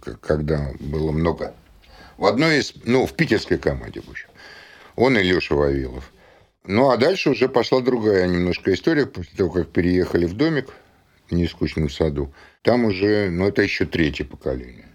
к- 0.00 0.16
когда 0.20 0.70
было 0.80 1.12
много. 1.12 1.54
В 2.16 2.24
одной 2.24 2.58
из, 2.60 2.72
ну, 2.84 3.06
в 3.06 3.12
питерской 3.14 3.58
команде, 3.58 4.00
в 4.00 4.08
общем. 4.10 4.28
Он 4.96 5.16
и 5.18 5.22
Леша 5.22 5.54
Вавилов. 5.54 6.10
Ну, 6.64 6.90
а 6.90 6.96
дальше 6.96 7.30
уже 7.30 7.48
пошла 7.48 7.80
другая 7.80 8.26
немножко 8.26 8.72
история, 8.72 9.06
после 9.06 9.36
того, 9.36 9.50
как 9.50 9.68
переехали 9.68 10.24
в 10.26 10.34
домик 10.34 10.68
в 11.28 11.34
нескучном 11.34 11.90
саду. 11.90 12.32
Там 12.62 12.84
уже, 12.86 13.28
ну, 13.30 13.46
это 13.46 13.62
еще 13.62 13.84
третье 13.84 14.24
поколение. 14.24 14.86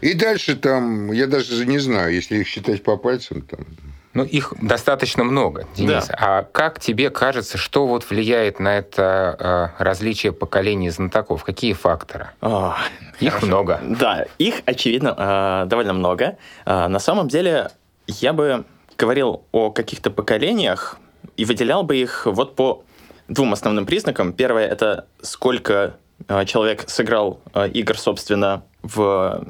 И 0.00 0.14
дальше 0.14 0.56
там, 0.56 1.10
я 1.12 1.26
даже 1.26 1.66
не 1.66 1.78
знаю, 1.78 2.14
если 2.14 2.38
их 2.38 2.46
считать 2.48 2.82
по 2.82 2.96
пальцам, 2.96 3.42
там, 3.42 3.66
Ну, 4.14 4.22
их 4.22 4.52
достаточно 4.62 5.24
много, 5.24 5.66
Денис. 5.76 6.06
Да. 6.06 6.16
А 6.20 6.42
как 6.44 6.78
тебе 6.78 7.10
кажется, 7.10 7.58
что 7.58 7.86
вот 7.86 8.08
влияет 8.08 8.60
на 8.60 8.76
это 8.78 9.72
э, 9.78 9.82
различие 9.82 10.32
поколений 10.32 10.88
знатоков? 10.90 11.42
Какие 11.44 11.72
факторы? 11.72 12.28
О, 12.40 12.74
Их 13.18 13.30
хорошо. 13.32 13.46
много. 13.46 13.80
Да, 13.82 14.24
их, 14.38 14.62
очевидно, 14.66 15.14
э, 15.18 15.68
довольно 15.68 15.92
много. 15.94 16.36
Э, 16.64 16.86
На 16.86 17.00
самом 17.00 17.26
деле, 17.28 17.70
я 18.06 18.32
бы 18.32 18.64
говорил 18.96 19.42
о 19.50 19.70
каких-то 19.70 20.10
поколениях 20.10 20.96
и 21.36 21.44
выделял 21.44 21.82
бы 21.82 21.96
их 21.96 22.26
вот 22.26 22.54
по 22.54 22.84
двум 23.26 23.52
основным 23.52 23.84
признакам. 23.84 24.32
Первое— 24.32 24.66
это 24.68 25.06
сколько 25.22 25.96
э, 26.28 26.44
человек 26.44 26.88
сыграл 26.88 27.40
э, 27.52 27.68
игр, 27.70 27.98
собственно, 27.98 28.62
в 28.82 29.44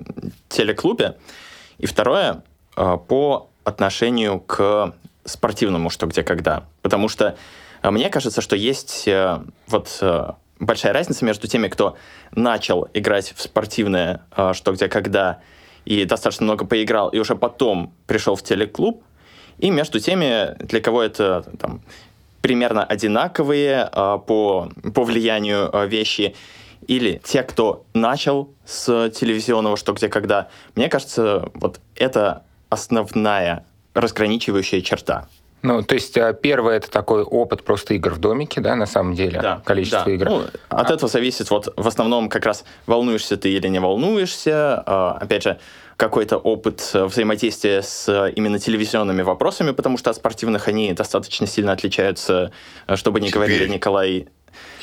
телеклубе. 0.48 1.16
И 1.76 1.86
второе 1.86 2.42
э,— 2.76 2.96
по 3.08 3.50
отношению 3.64 4.40
к 4.40 4.94
спортивному 5.24 5.90
«что, 5.90 6.06
где, 6.06 6.22
когда». 6.22 6.64
Потому 6.82 7.08
что 7.08 7.36
э, 7.82 7.90
мне 7.90 8.10
кажется, 8.10 8.40
что 8.40 8.56
есть 8.56 9.08
э, 9.08 9.40
вот 9.66 9.98
э, 10.00 10.32
большая 10.60 10.92
разница 10.92 11.24
между 11.24 11.46
теми, 11.48 11.68
кто 11.68 11.96
начал 12.32 12.88
играть 12.94 13.32
в 13.34 13.40
спортивное 13.40 14.22
«что, 14.52 14.72
где, 14.72 14.88
когда» 14.88 15.40
и 15.84 16.04
достаточно 16.04 16.44
много 16.44 16.64
поиграл, 16.64 17.08
и 17.10 17.18
уже 17.18 17.36
потом 17.36 17.92
пришел 18.06 18.36
в 18.36 18.42
телеклуб, 18.42 19.02
и 19.58 19.70
между 19.70 20.00
теми, 20.00 20.54
для 20.64 20.80
кого 20.80 21.02
это 21.02 21.44
там, 21.58 21.82
примерно 22.40 22.84
одинаковые 22.84 23.90
по, 23.92 24.70
по 24.94 25.04
влиянию 25.04 25.70
вещи, 25.86 26.34
или 26.86 27.20
те, 27.22 27.42
кто 27.42 27.84
начал 27.92 28.50
с 28.64 29.10
телевизионного 29.10 29.76
«что, 29.76 29.92
где, 29.92 30.08
когда». 30.08 30.48
Мне 30.74 30.88
кажется, 30.88 31.50
вот 31.54 31.80
это 31.96 32.44
основная 32.74 33.64
разграничивающая 33.94 34.80
черта. 34.80 35.28
Ну, 35.62 35.82
то 35.82 35.94
есть 35.94 36.14
э, 36.18 36.36
первое 36.42 36.76
это 36.76 36.90
такой 36.90 37.22
опыт 37.22 37.64
просто 37.64 37.94
игр 37.94 38.12
в 38.12 38.18
домике, 38.18 38.60
да, 38.60 38.76
на 38.76 38.84
самом 38.84 39.14
деле, 39.14 39.60
количество 39.64 40.04
да. 40.04 40.10
игр. 40.12 40.28
Ну, 40.28 40.42
от 40.68 40.90
этого 40.90 41.08
зависит 41.08 41.50
вот 41.50 41.72
в 41.74 41.88
основном 41.88 42.28
как 42.28 42.44
раз 42.44 42.64
волнуешься 42.86 43.38
ты 43.38 43.50
или 43.50 43.68
не 43.68 43.78
волнуешься. 43.80 44.82
А, 44.84 45.16
опять 45.18 45.42
же, 45.42 45.58
какой-то 45.96 46.36
опыт 46.36 46.90
э, 46.92 47.04
взаимодействия 47.04 47.82
с 47.82 48.08
э, 48.08 48.32
именно 48.34 48.58
телевизионными 48.58 49.22
вопросами, 49.22 49.70
потому 49.70 49.96
что 49.96 50.10
от 50.10 50.16
спортивных 50.16 50.68
они 50.68 50.92
достаточно 50.92 51.46
сильно 51.46 51.72
отличаются, 51.72 52.52
э, 52.86 52.96
чтобы 52.96 53.20
не 53.20 53.28
Теперь. 53.28 53.38
говорили 53.38 53.68
Николай... 53.68 54.28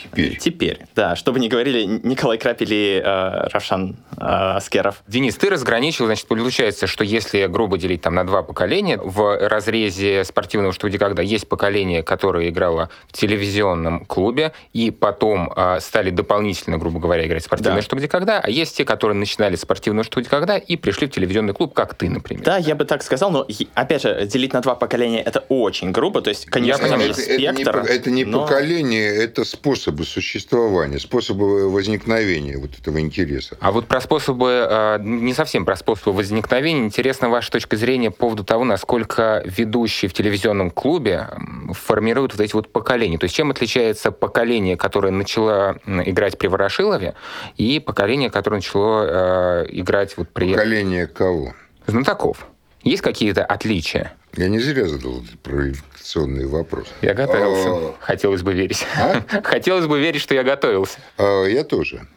теперь. 0.04 0.38
Теперь, 0.38 0.80
да, 0.96 1.16
чтобы 1.16 1.40
не 1.40 1.50
говорили 1.50 1.84
Николай 1.84 2.38
Крапель 2.38 2.74
и 2.74 3.02
э, 3.04 3.48
Равшан 3.50 3.96
э, 4.18 4.22
Аскеров. 4.22 5.04
Денис, 5.08 5.36
ты 5.36 5.50
разграничил, 5.50 6.06
значит, 6.06 6.28
получается, 6.28 6.88
что 6.88 7.04
если 7.04 7.48
грубо 7.48 7.78
делить 7.78 8.02
там 8.02 8.16
на 8.16 8.26
два 8.26 8.44
поколения, 8.44 8.98
в 8.98 9.48
разрезе 9.48 10.24
спортивного 10.24 10.74
что 10.74 10.88
где 10.90 10.98
когда 11.00 11.22
есть 11.22 11.48
поколение, 11.48 12.04
которое 12.04 12.50
играло 12.50 12.90
в 13.08 13.14
телевизионном 13.14 14.06
клубе, 14.06 14.54
и 14.74 14.92
потом 14.92 15.52
а, 15.56 15.80
стали 15.80 16.10
дополнительно, 16.10 16.78
грубо 16.78 17.00
говоря, 17.00 17.26
играть 17.26 17.44
в 17.44 17.46
спортивное 17.46 17.78
Да. 17.78 17.82
что 17.82 17.96
где 17.96 18.08
когда, 18.08 18.40
а 18.40 18.50
есть 18.50 18.78
те, 18.78 18.86
которые 18.86 19.18
начинали 19.18 19.56
с 19.56 19.62
спортивного 19.62 20.04
что 20.04 20.20
где 20.20 20.30
когда 20.30 20.58
и 20.58 20.76
пришли 20.76 21.08
в 21.08 21.12
телевизионный 21.12 21.54
клуб, 21.54 21.74
как 21.74 21.94
ты, 21.96 22.10
например. 22.10 22.44
Да, 22.44 22.58
я 22.58 22.76
бы 22.76 22.86
так 22.86 23.04
сказал, 23.04 23.32
но 23.32 23.48
опять 23.74 24.02
же, 24.02 24.26
делить 24.26 24.54
на 24.54 24.62
два 24.62 24.76
поколения 24.76 25.22
это 25.22 25.46
очень 25.48 25.92
грубо. 25.92 26.22
То 26.22 26.30
есть, 26.30 26.46
конечно, 26.46 26.88
там 26.88 27.00
понимаю. 27.00 27.12
это, 27.12 27.22
это 27.22 27.52
не, 27.52 27.64
спектр. 27.64 27.80
это 27.80 28.12
не 28.12 28.26
но- 28.26 28.42
поколение, 28.42 29.16
это 29.16 29.46
способы 29.92 30.06
существования, 30.06 31.00
способы 31.00 31.70
возникновения 31.70 32.58
вот 32.58 32.72
этого 32.80 33.00
интереса. 33.00 33.58
А 33.60 33.72
вот 33.72 33.88
про 33.88 34.00
способы, 34.02 34.68
э, 34.70 34.98
не 35.02 35.34
совсем 35.34 35.66
про 35.66 35.76
способы 35.76 36.14
возникновения, 36.14 36.86
интересна 36.86 37.30
ваша 37.30 37.52
точка 37.52 37.76
зрения 37.78 38.12
по 38.12 38.18
поводу 38.18 38.44
того, 38.44 38.64
насколько 38.64 39.44
ведущие 39.46 40.10
в 40.10 40.14
телевизионном 40.14 40.72
клубе 40.72 41.28
формируют 41.74 42.34
вот 42.34 42.42
эти 42.42 42.54
вот 42.54 42.72
поколения. 42.72 43.18
То 43.18 43.26
есть 43.26 43.36
чем 43.36 43.52
отличается 43.52 44.12
поколение, 44.12 44.78
которое 44.78 45.12
начало 45.12 45.78
играть 45.86 46.38
при 46.38 46.48
Ворошилове, 46.48 47.16
и 47.58 47.80
поколение, 47.80 48.30
которое 48.30 48.58
начало 48.58 49.64
э, 49.64 49.66
играть 49.72 50.16
вот 50.18 50.30
при 50.30 50.52
Поколение 50.52 51.08
кого? 51.08 51.54
знатоков? 51.88 52.48
Есть 52.84 53.02
какие-то 53.02 53.46
отличия? 53.46 54.14
Я 54.36 54.48
не 54.48 54.60
зря 54.60 54.88
задал 54.88 55.22
этот 55.22 55.40
провокационный 55.40 56.46
вопрос. 56.48 56.88
Я 57.02 57.14
готовился. 57.14 57.70
А. 57.70 57.96
Хотелось 58.00 58.42
бы 58.42 58.54
верить. 58.54 58.86
А? 58.98 59.22
Хотелось 59.44 59.88
бы 59.88 60.00
верить, 60.00 60.22
что 60.22 60.34
я 60.34 60.44
готовился. 60.44 61.00
А, 61.18 61.46
я 61.46 61.64
тоже. 61.64 62.08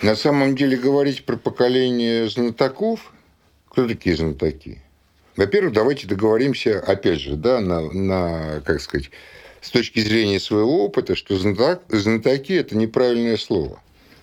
На 0.00 0.16
самом 0.16 0.56
деле 0.56 0.76
говорить 0.76 1.24
про 1.24 1.36
поколение 1.36 2.28
знатоков, 2.28 3.12
кто 3.68 3.86
такие 3.86 4.16
знатоки? 4.16 4.82
Во-первых, 5.36 5.72
давайте 5.72 6.06
договоримся, 6.06 6.80
опять 6.80 7.20
же, 7.20 7.36
да, 7.36 7.60
на, 7.60 7.80
на, 7.92 8.60
как 8.64 8.80
сказать, 8.80 9.10
с 9.60 9.70
точки 9.70 10.00
зрения 10.00 10.40
своего 10.40 10.84
опыта, 10.84 11.14
что 11.14 11.38
знаток, 11.38 11.82
знатоки– 11.88 12.52
это 12.54 12.76
неправильное 12.76 13.36
слово. 13.36 13.80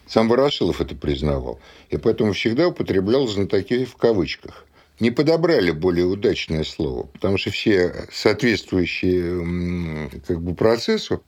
Сам 0.08 0.28
Ворошилов 0.28 0.82
это 0.82 0.96
признавал. 0.96 1.60
И 1.90 1.98
поэтому 1.98 2.34
всегда 2.34 2.68
употреблял 2.68 3.28
знатоки 3.28 3.86
в 3.86 3.96
кавычках. 3.96 4.66
Не 5.00 5.12
подобрали 5.12 5.72
более 5.72 6.06
удачное 6.06 6.64
слово, 6.64 7.04
потому 7.08 7.38
что 7.38 7.52
все 7.52 8.08
соответствующие 8.12 10.10
как 10.28 10.42
бы, 10.42 10.54
процессу, 10.56 11.24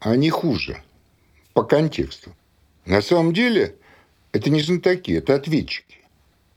они 0.00 0.30
хуже 0.30 0.82
по 1.52 1.62
контексту. 1.62 2.34
На 2.86 3.00
самом 3.02 3.32
деле 3.32 3.76
это 4.32 4.50
не 4.50 4.60
знатоки, 4.62 5.12
это 5.12 5.34
ответчики. 5.34 5.98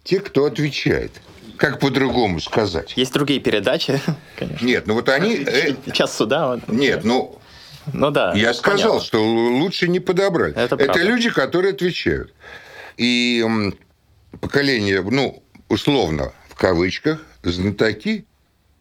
Те, 0.03 0.19
кто 0.19 0.45
отвечает. 0.45 1.12
Как 1.57 1.79
по-другому 1.79 2.39
сказать? 2.39 2.93
Есть 2.98 3.13
другие 3.13 3.39
передачи, 3.39 4.00
конечно. 4.36 4.65
Нет, 4.65 4.88
ну 4.88 4.95
вот 4.95 5.10
они... 5.10 5.43
э, 5.45 5.75
Час 5.93 6.17
суда. 6.17 6.48
вот. 6.48 6.67
Нет, 6.69 7.03
ну 7.03 7.39
Ну 7.93 8.10
да. 8.10 8.33
я 8.33 8.55
сказал, 8.55 8.93
понятно. 8.93 9.05
что 9.05 9.24
лучше 9.24 9.88
не 9.88 10.00
подобрать. 10.00 10.55
Это 10.55 10.75
правда. 10.75 11.03
люди, 11.03 11.29
которые 11.29 11.74
отвечают. 11.74 12.33
И 12.98 13.45
поколение, 14.39 15.03
ну, 15.03 15.43
условно, 15.72 16.34
в 16.50 16.56
кавычках, 16.56 17.25
знатоки. 17.44 18.25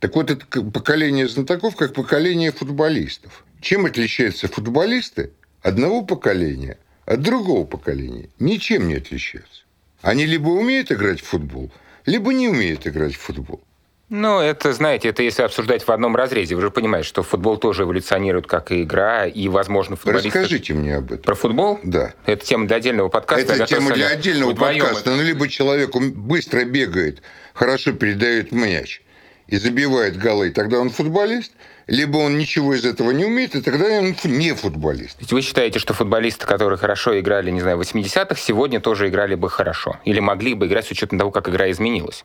Так 0.00 0.16
вот, 0.16 0.30
это 0.30 0.44
поколение 0.62 1.28
знатоков 1.28 1.76
как 1.76 1.94
поколение 1.94 2.52
футболистов. 2.52 3.44
Чем 3.60 3.86
отличаются 3.86 4.48
футболисты 4.48 5.30
одного 5.62 6.02
поколения 6.02 6.78
от 7.06 7.22
другого 7.22 7.64
поколения? 7.64 8.28
Ничем 8.38 8.88
не 8.88 8.94
отличаются. 8.94 9.62
Они 10.02 10.26
либо 10.26 10.48
умеют 10.48 10.90
играть 10.90 11.20
в 11.20 11.26
футбол, 11.26 11.70
либо 12.06 12.32
не 12.32 12.48
умеют 12.48 12.86
играть 12.86 13.14
в 13.14 13.20
футбол. 13.20 13.62
Ну, 14.10 14.40
это, 14.40 14.72
знаете, 14.72 15.08
это 15.08 15.22
если 15.22 15.42
обсуждать 15.42 15.86
в 15.86 15.90
одном 15.90 16.16
разрезе. 16.16 16.56
Вы 16.56 16.62
же 16.62 16.70
понимаете, 16.72 17.08
что 17.08 17.22
футбол 17.22 17.58
тоже 17.58 17.84
эволюционирует 17.84 18.48
как 18.48 18.72
и 18.72 18.82
игра, 18.82 19.24
и, 19.26 19.46
возможно, 19.46 19.94
футболисты... 19.94 20.28
Расскажите 20.30 20.74
мне 20.74 20.96
об 20.96 21.12
этом. 21.12 21.22
Про 21.22 21.36
футбол? 21.36 21.78
Да. 21.84 22.12
Это 22.26 22.44
тема 22.44 22.66
для 22.66 22.76
отдельного 22.76 23.08
подкаста. 23.08 23.54
Это 23.54 23.66
тема 23.66 23.92
для 23.92 24.08
отдельного 24.08 24.52
подкаста. 24.52 25.12
Ну, 25.12 25.22
либо 25.22 25.48
человек 25.48 25.94
быстро 25.94 26.64
бегает, 26.64 27.22
хорошо 27.54 27.92
передает 27.92 28.50
мяч 28.50 29.00
и 29.46 29.56
забивает 29.56 30.16
голы, 30.16 30.50
тогда 30.50 30.78
он 30.78 30.90
футболист, 30.90 31.52
либо 31.86 32.18
он 32.18 32.36
ничего 32.36 32.74
из 32.74 32.84
этого 32.84 33.12
не 33.12 33.24
умеет, 33.24 33.54
и 33.54 33.62
тогда 33.62 33.86
он 33.86 34.16
не 34.24 34.54
футболист. 34.54 35.20
Есть 35.20 35.32
вы 35.32 35.42
считаете, 35.42 35.78
что 35.78 35.94
футболисты, 35.94 36.46
которые 36.46 36.78
хорошо 36.78 37.18
играли, 37.18 37.50
не 37.50 37.60
знаю, 37.60 37.76
в 37.76 37.80
80-х, 37.80 38.36
сегодня 38.36 38.80
тоже 38.80 39.08
играли 39.08 39.36
бы 39.36 39.50
хорошо? 39.50 39.98
Или 40.04 40.18
могли 40.18 40.54
бы 40.54 40.66
играть 40.66 40.86
с 40.86 40.90
учетом 40.90 41.18
того, 41.18 41.30
как 41.30 41.48
игра 41.48 41.70
изменилась? 41.70 42.24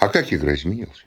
А 0.00 0.08
как 0.08 0.32
игра 0.32 0.54
изменилась? 0.54 1.04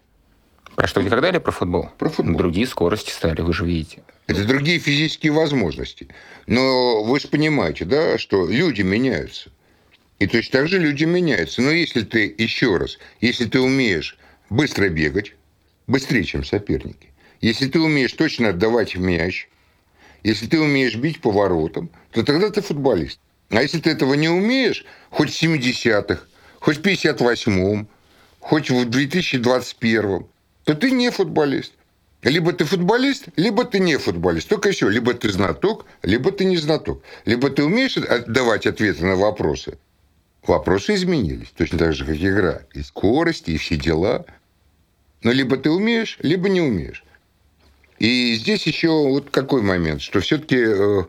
Про 0.75 0.87
что 0.87 1.01
никогда 1.01 1.29
или 1.29 1.39
про 1.39 1.51
футбол? 1.51 1.89
Про 1.97 2.09
футбол. 2.09 2.37
Другие 2.37 2.67
скорости 2.67 3.11
стали, 3.11 3.41
вы 3.41 3.51
же 3.51 3.65
видите. 3.65 4.03
Это 4.27 4.45
другие 4.45 4.77
физические 4.77 5.31
возможности. 5.31 6.09
Но 6.45 7.03
вы 7.03 7.19
же 7.19 7.27
понимаете, 7.27 7.85
да, 7.85 8.19
что 8.19 8.47
люди 8.47 8.83
меняются. 8.83 9.51
И 10.19 10.27
точно 10.27 10.59
так 10.59 10.67
же 10.67 10.77
люди 10.77 11.05
меняются. 11.05 11.63
Но 11.63 11.71
если 11.71 12.01
ты, 12.01 12.33
еще 12.37 12.77
раз, 12.77 12.99
если 13.19 13.45
ты 13.45 13.59
умеешь 13.59 14.15
быстро 14.51 14.89
бегать, 14.89 15.33
быстрее, 15.87 16.23
чем 16.23 16.43
соперники, 16.43 17.09
если 17.41 17.67
ты 17.67 17.79
умеешь 17.79 18.13
точно 18.13 18.49
отдавать 18.49 18.95
мяч, 18.95 19.49
если 20.21 20.45
ты 20.45 20.59
умеешь 20.59 20.95
бить 20.95 21.19
поворотом, 21.19 21.89
то 22.11 22.23
тогда 22.23 22.51
ты 22.51 22.61
футболист. 22.61 23.19
А 23.49 23.61
если 23.63 23.79
ты 23.79 23.89
этого 23.89 24.13
не 24.13 24.29
умеешь, 24.29 24.85
хоть 25.09 25.31
в 25.31 25.43
70-х, 25.43 26.21
хоть 26.59 26.77
в 26.77 26.81
58-м, 26.81 27.87
хоть 28.43 28.69
в 28.69 28.85
2021, 28.89 30.27
то 30.65 30.73
ты 30.75 30.91
не 30.91 31.09
футболист. 31.11 31.73
Либо 32.21 32.51
ты 32.51 32.65
футболист, 32.65 33.27
либо 33.37 33.63
ты 33.63 33.79
не 33.79 33.97
футболист. 33.97 34.49
Только 34.49 34.69
еще, 34.69 34.89
либо 34.89 35.13
ты 35.13 35.31
знаток, 35.31 35.85
либо 36.03 36.31
ты 36.31 36.45
не 36.45 36.57
знаток. 36.57 37.01
Либо 37.25 37.49
ты 37.49 37.63
умеешь 37.63 37.95
давать 38.27 38.65
ответы 38.65 39.05
на 39.05 39.15
вопросы. 39.15 39.77
Вопросы 40.45 40.95
изменились, 40.95 41.53
точно 41.55 41.79
так 41.79 41.93
же, 41.93 42.05
как 42.05 42.15
игра. 42.15 42.61
И 42.73 42.83
скорость, 42.83 43.47
и 43.47 43.57
все 43.57 43.77
дела. 43.77 44.25
Но 45.21 45.31
либо 45.31 45.55
ты 45.55 45.69
умеешь, 45.69 46.17
либо 46.21 46.49
не 46.49 46.61
умеешь. 46.61 47.03
И 47.99 48.35
здесь 48.35 48.67
еще 48.67 48.89
вот 48.89 49.29
какой 49.29 49.61
момент, 49.61 50.01
что 50.01 50.19
все-таки 50.19 50.57
э, 50.59 51.03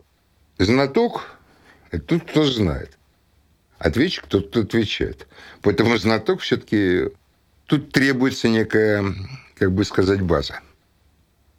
знаток, 0.57 1.37
это 1.91 2.03
тут 2.03 2.29
кто 2.29 2.45
знает. 2.45 2.97
Ответчик 3.77 4.25
тот, 4.27 4.49
кто 4.49 4.61
отвечает. 4.61 5.27
Поэтому 5.61 5.97
знаток 5.97 6.39
все-таки 6.39 7.09
тут 7.67 7.91
требуется 7.91 8.47
некая, 8.49 9.03
как 9.55 9.71
бы 9.71 9.83
сказать, 9.85 10.21
база. 10.21 10.59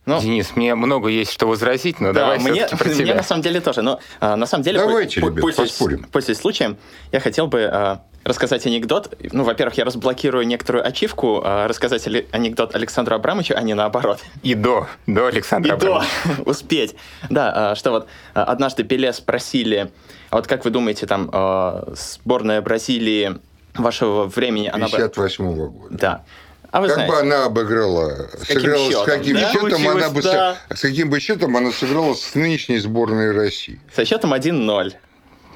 Ну, 0.06 0.20
Денис, 0.20 0.54
мне 0.54 0.76
много 0.76 1.08
есть 1.08 1.32
что 1.32 1.48
возразить, 1.48 1.98
но 1.98 2.12
да, 2.12 2.20
давай 2.20 2.38
мне, 2.38 2.66
про 2.68 2.88
мне 2.94 3.12
на 3.14 3.24
самом 3.24 3.42
деле 3.42 3.60
тоже. 3.60 3.82
Но 3.82 3.98
а, 4.20 4.36
на 4.36 4.46
самом 4.46 4.62
деле, 4.62 4.78
Давайте, 4.78 5.20
ребят, 5.20 5.40
пользуясь, 5.40 5.70
поспорим. 5.70 6.04
пользуясь 6.12 6.38
случаем, 6.38 6.76
я 7.10 7.18
хотел 7.18 7.48
бы 7.48 7.64
а, 7.64 8.02
рассказать 8.22 8.64
анекдот. 8.66 9.18
Ну, 9.32 9.42
во-первых, 9.42 9.76
я 9.78 9.84
разблокирую 9.84 10.46
некоторую 10.46 10.86
ачивку, 10.86 11.42
а, 11.44 11.66
рассказать 11.66 12.06
анекдот 12.30 12.76
Александра 12.76 13.16
Абрамовича, 13.16 13.54
а 13.54 13.62
не 13.62 13.74
наоборот. 13.74 14.20
И 14.44 14.54
до, 14.54 14.86
до 15.08 15.26
Александра 15.26 15.72
И 15.72 15.74
Абрамовича. 15.74 16.08
до 16.36 16.42
успеть. 16.50 16.94
Да, 17.28 17.72
а, 17.72 17.74
что 17.74 17.90
вот 17.90 18.06
а, 18.32 18.44
однажды 18.44 18.84
Пеле 18.84 19.12
спросили, 19.12 19.90
а 20.30 20.36
вот 20.36 20.46
как 20.46 20.64
вы 20.64 20.70
думаете, 20.70 21.06
там 21.08 21.30
а, 21.32 21.92
сборная 21.96 22.62
Бразилии 22.62 23.38
вашего 23.78 24.24
времени... 24.24 24.72
58-го 24.74 25.68
года. 25.68 25.96
Да. 25.96 26.24
А 26.70 26.80
вы 26.80 26.88
как 26.88 26.96
знаете, 26.96 27.12
бы 27.12 27.20
она 27.20 27.44
обыграла, 27.46 28.10
с 28.10 28.46
каким 28.46 28.60
сыграла 28.60 28.90
счетом, 28.90 29.02
с 29.02 29.06
каким 29.06 29.36
да? 29.36 29.52
счетом 29.52 29.88
она 29.88 30.10
бы 30.10 30.22
да. 30.22 30.56
с 30.74 30.80
каким 30.80 31.10
бы 31.10 31.20
счетом 31.20 31.56
она 31.56 31.70
сыграла 31.70 32.14
с 32.14 32.34
нынешней 32.34 32.78
сборной 32.78 33.32
России? 33.32 33.80
Со 33.94 34.04
счетом 34.04 34.34
1-0. 34.34 34.94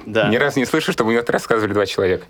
Да. 0.07 0.29
Ни 0.29 0.37
разу 0.37 0.61
не 0.61 0.67
слышу, 0.67 0.93
чтобы 0.93 1.11
мне 1.11 1.19
это 1.19 1.33
рассказывали 1.33 1.73
два 1.73 1.85
человека. 1.85 2.27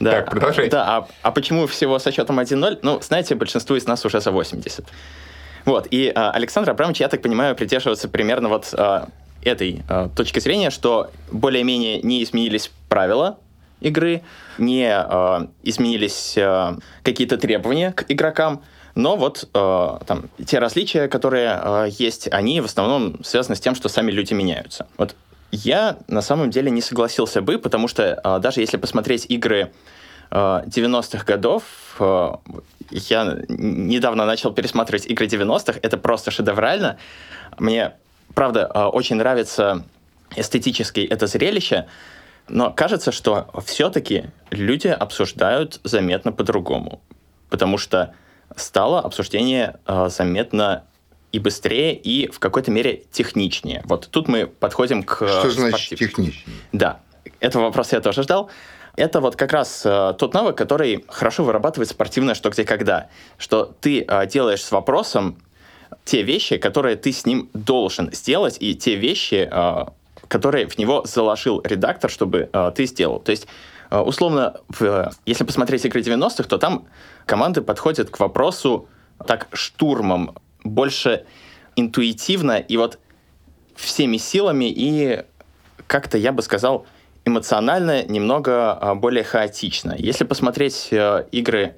Да. 0.00 0.10
Так, 0.10 0.30
продолжай. 0.30 0.68
Да, 0.68 0.98
а, 0.98 1.08
а 1.22 1.32
почему 1.32 1.66
всего 1.66 1.98
со 1.98 2.12
счетом 2.12 2.40
1-0? 2.40 2.78
Ну, 2.82 3.00
знаете, 3.02 3.34
большинство 3.34 3.76
из 3.76 3.86
нас 3.86 4.04
уже 4.04 4.20
за 4.20 4.30
80. 4.30 4.86
Вот, 5.64 5.88
и 5.90 6.12
а, 6.14 6.30
Александр 6.30 6.70
Абрамович, 6.70 7.00
я 7.00 7.08
так 7.08 7.22
понимаю, 7.22 7.54
придерживается 7.54 8.08
примерно 8.08 8.48
вот 8.48 8.72
а, 8.72 9.08
этой 9.42 9.82
а, 9.88 10.08
точки 10.08 10.40
зрения, 10.40 10.70
что 10.70 11.10
более-менее 11.30 12.02
не 12.02 12.22
изменились 12.22 12.70
правила 12.88 13.38
игры, 13.84 14.22
не 14.58 14.88
э, 14.88 15.46
изменились 15.62 16.34
э, 16.36 16.76
какие-то 17.02 17.36
требования 17.36 17.92
к 17.92 18.04
игрокам, 18.08 18.62
но 18.94 19.16
вот 19.16 19.48
э, 19.52 19.98
там 20.06 20.30
те 20.44 20.58
различия, 20.58 21.08
которые 21.08 21.60
э, 21.62 21.88
есть, 21.98 22.28
они 22.32 22.60
в 22.60 22.66
основном 22.66 23.22
связаны 23.24 23.56
с 23.56 23.60
тем, 23.60 23.74
что 23.74 23.88
сами 23.88 24.10
люди 24.10 24.34
меняются. 24.34 24.86
Вот 24.96 25.16
я 25.50 25.98
на 26.08 26.22
самом 26.22 26.50
деле 26.50 26.70
не 26.70 26.80
согласился 26.80 27.42
бы, 27.42 27.58
потому 27.58 27.88
что 27.88 28.20
э, 28.22 28.38
даже 28.40 28.60
если 28.60 28.76
посмотреть 28.76 29.26
игры 29.28 29.72
э, 30.30 30.34
90-х 30.34 31.24
годов, 31.24 31.64
э, 31.98 32.32
я 32.90 33.38
недавно 33.48 34.26
начал 34.26 34.52
пересматривать 34.52 35.06
игры 35.06 35.26
90-х, 35.26 35.78
это 35.82 35.96
просто 35.96 36.30
шедеврально. 36.30 36.96
Мне, 37.58 37.94
правда, 38.34 38.70
э, 38.72 38.84
очень 38.84 39.16
нравится 39.16 39.84
эстетически 40.36 41.00
это 41.00 41.26
зрелище, 41.26 41.86
но 42.48 42.72
кажется, 42.72 43.12
что 43.12 43.48
все-таки 43.64 44.26
люди 44.50 44.88
обсуждают 44.88 45.80
заметно 45.84 46.32
по-другому, 46.32 47.00
потому 47.50 47.78
что 47.78 48.14
стало 48.56 49.00
обсуждение 49.00 49.78
э, 49.86 50.08
заметно 50.10 50.84
и 51.32 51.38
быстрее, 51.38 51.94
и 51.94 52.30
в 52.30 52.38
какой-то 52.38 52.70
мере 52.70 53.02
техничнее. 53.10 53.82
Вот 53.86 54.08
тут 54.10 54.28
мы 54.28 54.46
подходим 54.46 55.02
к... 55.02 55.16
Что 55.26 55.50
значит 55.50 55.98
техничнее? 55.98 56.56
Да, 56.72 57.00
этого 57.40 57.64
вопроса 57.64 57.96
я 57.96 58.00
тоже 58.00 58.22
ждал. 58.22 58.50
Это 58.96 59.20
вот 59.20 59.34
как 59.34 59.52
раз 59.52 59.82
э, 59.84 60.14
тот 60.18 60.34
навык, 60.34 60.56
который 60.56 61.04
хорошо 61.08 61.42
вырабатывает 61.42 61.88
спортивное 61.88 62.34
«что, 62.34 62.50
где, 62.50 62.64
когда». 62.64 63.08
Что 63.38 63.74
ты 63.80 64.04
э, 64.06 64.26
делаешь 64.28 64.62
с 64.62 64.70
вопросом 64.70 65.42
те 66.04 66.22
вещи, 66.22 66.58
которые 66.58 66.96
ты 66.96 67.10
с 67.12 67.26
ним 67.26 67.50
должен 67.52 68.12
сделать, 68.12 68.56
и 68.60 68.76
те 68.76 68.94
вещи, 68.94 69.48
э, 69.50 69.84
который 70.28 70.66
в 70.66 70.78
него 70.78 71.04
заложил 71.04 71.60
редактор, 71.64 72.10
чтобы 72.10 72.48
э, 72.52 72.72
ты 72.74 72.86
сделал. 72.86 73.20
То 73.20 73.30
есть, 73.30 73.46
э, 73.90 73.98
условно, 73.98 74.60
в, 74.68 75.12
если 75.26 75.44
посмотреть 75.44 75.84
игры 75.84 76.00
90-х, 76.00 76.44
то 76.44 76.58
там 76.58 76.86
команды 77.26 77.62
подходят 77.62 78.10
к 78.10 78.20
вопросу 78.20 78.88
так 79.26 79.48
штурмом, 79.52 80.36
больше 80.62 81.24
интуитивно 81.76 82.58
и 82.58 82.76
вот 82.76 82.98
всеми 83.76 84.16
силами 84.16 84.66
и 84.66 85.24
как-то, 85.86 86.16
я 86.18 86.32
бы 86.32 86.42
сказал, 86.42 86.86
эмоционально 87.24 88.04
немного 88.04 88.78
э, 88.80 88.94
более 88.94 89.24
хаотично. 89.24 89.94
Если 89.98 90.24
посмотреть 90.24 90.88
э, 90.90 91.26
игры 91.32 91.76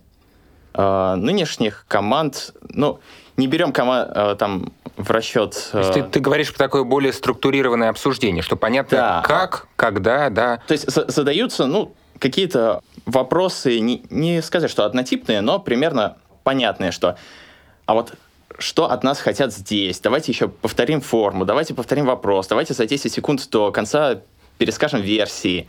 э, 0.74 1.14
нынешних 1.16 1.84
команд, 1.88 2.54
ну, 2.68 3.00
не 3.36 3.46
берем 3.46 3.72
кома- 3.72 4.10
э, 4.14 4.36
там 4.36 4.72
в 4.96 5.10
расчет... 5.10 5.68
То 5.72 5.78
есть 5.78 5.92
ты, 5.92 6.00
э, 6.00 6.02
ты 6.04 6.20
говоришь 6.20 6.52
про 6.52 6.58
такое 6.58 6.84
более 6.84 7.12
структурированное 7.12 7.90
обсуждение, 7.90 8.42
что 8.42 8.56
понятно 8.56 8.96
да. 8.96 9.22
как, 9.26 9.68
когда, 9.76 10.30
да. 10.30 10.62
То 10.66 10.72
есть 10.72 10.90
задаются, 10.90 11.66
ну, 11.66 11.94
какие-то 12.18 12.80
вопросы, 13.04 13.78
не, 13.80 14.02
не 14.10 14.42
сказать, 14.42 14.70
что 14.70 14.84
однотипные, 14.84 15.40
но 15.40 15.58
примерно 15.58 16.16
понятные, 16.44 16.92
что... 16.92 17.16
А 17.84 17.94
вот 17.94 18.14
что 18.58 18.90
от 18.90 19.04
нас 19.04 19.20
хотят 19.20 19.52
здесь? 19.52 20.00
Давайте 20.00 20.32
еще 20.32 20.48
повторим 20.48 21.00
форму, 21.00 21.44
давайте 21.44 21.74
повторим 21.74 22.06
вопрос, 22.06 22.46
давайте 22.46 22.74
за 22.74 22.86
10 22.86 23.12
секунд 23.12 23.46
до 23.50 23.70
конца 23.70 24.20
перескажем 24.58 25.02
версии. 25.02 25.68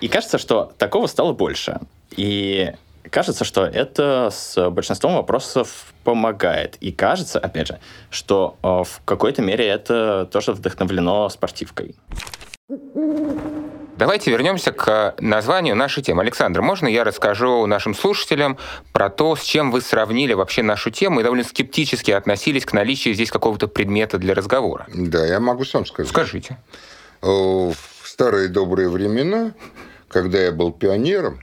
И 0.00 0.08
кажется, 0.08 0.38
что 0.38 0.72
такого 0.78 1.06
стало 1.06 1.32
больше. 1.32 1.80
И 2.10 2.72
кажется, 3.08 3.44
что 3.44 3.64
это 3.64 4.30
с 4.32 4.70
большинством 4.70 5.14
вопросов 5.14 5.92
помогает. 6.04 6.76
И 6.80 6.92
кажется, 6.92 7.38
опять 7.38 7.68
же, 7.68 7.80
что 8.10 8.56
э, 8.62 8.66
в 8.66 9.02
какой-то 9.04 9.42
мере 9.42 9.66
это 9.66 10.28
тоже 10.30 10.52
вдохновлено 10.52 11.28
спортивкой. 11.28 11.94
Давайте 13.96 14.30
вернемся 14.30 14.72
к 14.72 15.16
названию 15.18 15.74
нашей 15.74 16.02
темы. 16.02 16.22
Александр, 16.22 16.62
можно 16.62 16.86
я 16.86 17.02
расскажу 17.02 17.66
нашим 17.66 17.94
слушателям 17.94 18.58
про 18.92 19.10
то, 19.10 19.34
с 19.34 19.42
чем 19.42 19.72
вы 19.72 19.80
сравнили 19.80 20.34
вообще 20.34 20.62
нашу 20.62 20.90
тему 20.90 21.18
и 21.18 21.22
довольно 21.24 21.44
скептически 21.44 22.12
относились 22.12 22.64
к 22.64 22.72
наличию 22.72 23.14
здесь 23.14 23.30
какого-то 23.30 23.66
предмета 23.66 24.18
для 24.18 24.34
разговора? 24.34 24.86
Да, 24.94 25.26
я 25.26 25.40
могу 25.40 25.64
сам 25.64 25.84
сказать. 25.84 26.10
Скажите. 26.10 26.58
В 27.22 27.74
старые 28.04 28.48
добрые 28.48 28.88
времена, 28.88 29.52
когда 30.08 30.38
я 30.38 30.52
был 30.52 30.70
пионером, 30.70 31.40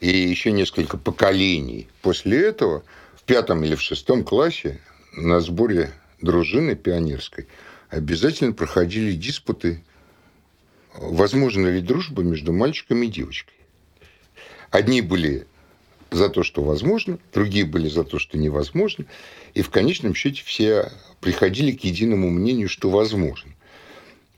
и 0.00 0.08
еще 0.08 0.52
несколько 0.52 0.98
поколений 0.98 1.88
после 2.02 2.40
этого 2.40 2.84
в 3.16 3.22
пятом 3.22 3.64
или 3.64 3.74
в 3.74 3.80
шестом 3.80 4.24
классе 4.24 4.80
на 5.12 5.40
сборе 5.40 5.92
дружины 6.20 6.74
пионерской 6.74 7.46
обязательно 7.88 8.52
проходили 8.52 9.12
диспуты, 9.12 9.82
возможно 10.94 11.68
ли 11.68 11.80
дружба 11.80 12.22
между 12.22 12.52
мальчиком 12.52 13.02
и 13.02 13.06
девочкой. 13.06 13.54
Одни 14.70 15.00
были 15.00 15.46
за 16.10 16.28
то, 16.28 16.42
что 16.42 16.62
возможно, 16.62 17.18
другие 17.32 17.64
были 17.64 17.88
за 17.88 18.04
то, 18.04 18.18
что 18.18 18.38
невозможно. 18.38 19.06
И 19.54 19.62
в 19.62 19.70
конечном 19.70 20.14
счете 20.14 20.42
все 20.44 20.92
приходили 21.20 21.72
к 21.72 21.84
единому 21.84 22.30
мнению, 22.30 22.68
что 22.68 22.90
возможно. 22.90 23.52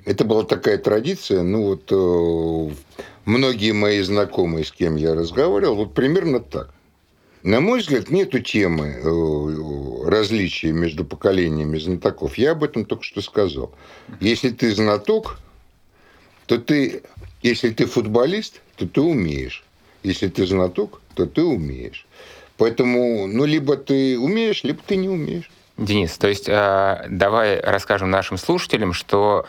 Это 0.09 0.25
была 0.25 0.42
такая 0.44 0.79
традиция, 0.79 1.42
ну 1.42 1.64
вот 1.64 1.92
э, 1.92 2.75
многие 3.27 3.73
мои 3.73 4.01
знакомые, 4.01 4.64
с 4.64 4.73
кем 4.73 4.97
я 4.97 5.14
разговаривал, 5.14 5.75
вот 5.75 5.92
примерно 5.92 6.40
так. 6.40 6.71
На 7.42 7.61
мой 7.61 7.81
взгляд, 7.81 8.09
нету 8.09 8.38
темы 8.38 8.87
э, 8.87 10.09
различия 10.09 10.73
между 10.73 11.05
поколениями 11.05 11.79
знатоков. 11.79 12.38
Я 12.38 12.53
об 12.53 12.64
этом 12.64 12.87
только 12.87 13.03
что 13.05 13.21
сказал. 13.21 13.71
Если 14.18 14.49
ты 14.49 14.75
знаток, 14.75 15.40
то 16.47 16.57
ты, 16.57 17.03
если 17.42 17.68
ты 17.68 17.85
футболист, 17.85 18.62
то 18.77 18.88
ты 18.88 19.03
умеешь. 19.03 19.62
Если 20.05 20.29
ты 20.29 20.47
знаток, 20.47 21.03
то 21.16 21.27
ты 21.27 21.42
умеешь. 21.42 22.07
Поэтому, 22.57 23.27
ну, 23.27 23.44
либо 23.44 23.77
ты 23.77 24.18
умеешь, 24.18 24.64
либо 24.64 24.81
ты 24.87 24.97
не 24.97 25.11
умеешь. 25.11 25.51
Денис, 25.77 26.16
то 26.16 26.29
есть 26.29 26.49
э, 26.49 27.07
давай 27.11 27.61
расскажем 27.61 28.09
нашим 28.09 28.38
слушателям, 28.38 28.94
что 28.94 29.44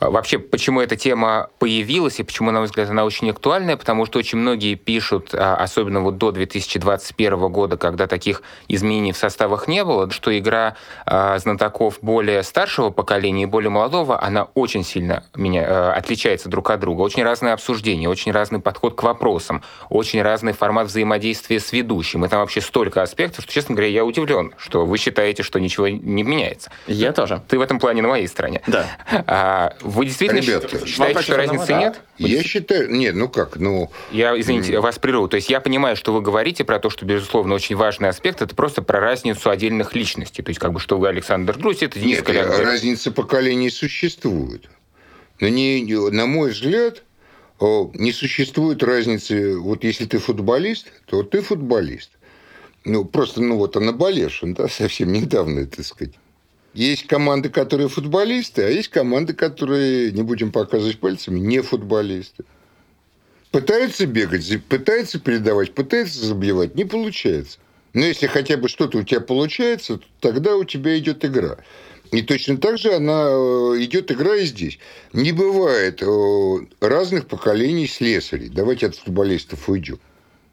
вообще, 0.00 0.38
почему 0.38 0.80
эта 0.80 0.96
тема 0.96 1.50
появилась 1.58 2.20
и 2.20 2.22
почему, 2.22 2.50
на 2.50 2.60
мой 2.60 2.66
взгляд, 2.66 2.88
она 2.90 3.04
очень 3.04 3.30
актуальная, 3.30 3.76
потому 3.76 4.06
что 4.06 4.18
очень 4.18 4.38
многие 4.38 4.74
пишут, 4.74 5.34
а, 5.34 5.56
особенно 5.56 6.00
вот 6.00 6.18
до 6.18 6.32
2021 6.32 7.48
года, 7.48 7.76
когда 7.76 8.06
таких 8.06 8.42
изменений 8.68 9.12
в 9.12 9.16
составах 9.16 9.68
не 9.68 9.84
было, 9.84 10.10
что 10.10 10.36
игра 10.36 10.76
э, 11.06 11.38
знатоков 11.38 11.98
более 12.02 12.42
старшего 12.42 12.90
поколения 12.90 13.44
и 13.44 13.46
более 13.46 13.70
молодого, 13.70 14.22
она 14.22 14.44
очень 14.54 14.84
сильно 14.84 15.24
меня, 15.34 15.92
отличается 15.92 16.48
друг 16.48 16.70
от 16.70 16.80
друга. 16.80 17.02
Очень 17.02 17.22
разное 17.22 17.52
обсуждение, 17.52 18.08
очень 18.08 18.32
разный 18.32 18.60
подход 18.60 18.94
к 18.94 19.02
вопросам, 19.02 19.62
очень 19.88 20.22
разный 20.22 20.52
формат 20.52 20.86
взаимодействия 20.86 21.60
с 21.60 21.72
ведущим. 21.72 22.24
И 22.24 22.28
там 22.28 22.40
вообще 22.40 22.60
столько 22.60 23.02
аспектов, 23.02 23.44
что, 23.44 23.52
честно 23.52 23.74
говоря, 23.74 23.90
я 23.90 24.04
удивлен, 24.04 24.54
что 24.56 24.86
вы 24.86 24.98
считаете, 24.98 25.42
что 25.42 25.58
ничего 25.58 25.88
не 25.88 26.22
меняется. 26.22 26.70
Я 26.86 27.12
тоже. 27.12 27.42
Ты 27.48 27.58
в 27.58 27.62
этом 27.62 27.78
плане 27.78 28.02
на 28.02 28.08
моей 28.08 28.26
стороне. 28.26 28.62
Да. 28.66 28.86
А, 29.26 29.74
вы 29.90 30.06
действительно 30.06 30.40
Ребятки, 30.40 30.86
считаете, 30.86 31.22
что 31.22 31.36
разницы 31.36 31.66
да? 31.66 31.78
нет? 31.78 32.00
Я 32.18 32.42
считаю... 32.42 32.90
Нет, 32.90 33.14
ну 33.14 33.28
как, 33.28 33.56
ну... 33.56 33.90
Я, 34.10 34.38
извините, 34.38 34.80
вас 34.80 34.98
прерву. 34.98 35.28
То 35.28 35.36
есть 35.36 35.50
я 35.50 35.60
понимаю, 35.60 35.96
что 35.96 36.12
вы 36.12 36.20
говорите 36.20 36.64
про 36.64 36.78
то, 36.78 36.90
что, 36.90 37.04
безусловно, 37.04 37.54
очень 37.54 37.76
важный 37.76 38.08
аспект, 38.08 38.42
это 38.42 38.54
просто 38.54 38.82
про 38.82 39.00
разницу 39.00 39.50
отдельных 39.50 39.94
личностей. 39.94 40.42
То 40.42 40.50
есть 40.50 40.60
как 40.60 40.72
бы 40.72 40.80
что 40.80 40.98
вы 40.98 41.08
Александр 41.08 41.58
Грусь, 41.58 41.82
это 41.82 41.98
Денис 41.98 42.18
Нет, 42.18 42.26
Калягин. 42.26 42.64
разница 42.64 43.10
поколений 43.10 43.70
существует. 43.70 44.68
Но 45.40 45.48
не, 45.48 45.82
на 46.10 46.26
мой 46.26 46.50
взгляд, 46.50 47.02
не 47.60 48.12
существует 48.12 48.82
разницы. 48.82 49.58
Вот 49.58 49.84
если 49.84 50.06
ты 50.06 50.18
футболист, 50.18 50.86
то 51.06 51.22
ты 51.22 51.42
футболист. 51.42 52.10
Ну, 52.84 53.04
просто, 53.04 53.42
ну, 53.42 53.56
вот, 53.56 53.76
а 53.76 53.80
наболевшим, 53.80 54.54
да, 54.54 54.68
совсем 54.68 55.12
недавно, 55.12 55.66
так 55.66 55.84
сказать. 55.84 56.14
Есть 56.72 57.06
команды, 57.08 57.48
которые 57.48 57.88
футболисты, 57.88 58.62
а 58.62 58.68
есть 58.68 58.88
команды, 58.88 59.34
которые, 59.34 60.12
не 60.12 60.22
будем 60.22 60.52
показывать 60.52 60.98
пальцами, 60.98 61.40
не 61.40 61.60
футболисты. 61.62 62.44
Пытаются 63.50 64.06
бегать, 64.06 64.46
пытаются 64.68 65.18
передавать, 65.18 65.74
пытаются 65.74 66.24
забивать, 66.24 66.76
не 66.76 66.84
получается. 66.84 67.58
Но 67.92 68.04
если 68.04 68.28
хотя 68.28 68.56
бы 68.56 68.68
что-то 68.68 68.98
у 68.98 69.02
тебя 69.02 69.20
получается, 69.20 69.98
то 69.98 70.06
тогда 70.20 70.56
у 70.56 70.62
тебя 70.62 70.96
идет 70.96 71.24
игра. 71.24 71.56
И 72.12 72.22
точно 72.22 72.56
так 72.58 72.78
же 72.78 72.94
она 72.94 73.26
э, 73.28 73.82
идет 73.82 74.12
игра 74.12 74.36
и 74.36 74.44
здесь. 74.44 74.78
Не 75.12 75.32
бывает 75.32 76.00
э, 76.02 76.56
разных 76.80 77.26
поколений 77.26 77.88
слесарей. 77.88 78.48
Давайте 78.48 78.86
от 78.86 78.96
футболистов 78.96 79.68
уйдем 79.68 79.98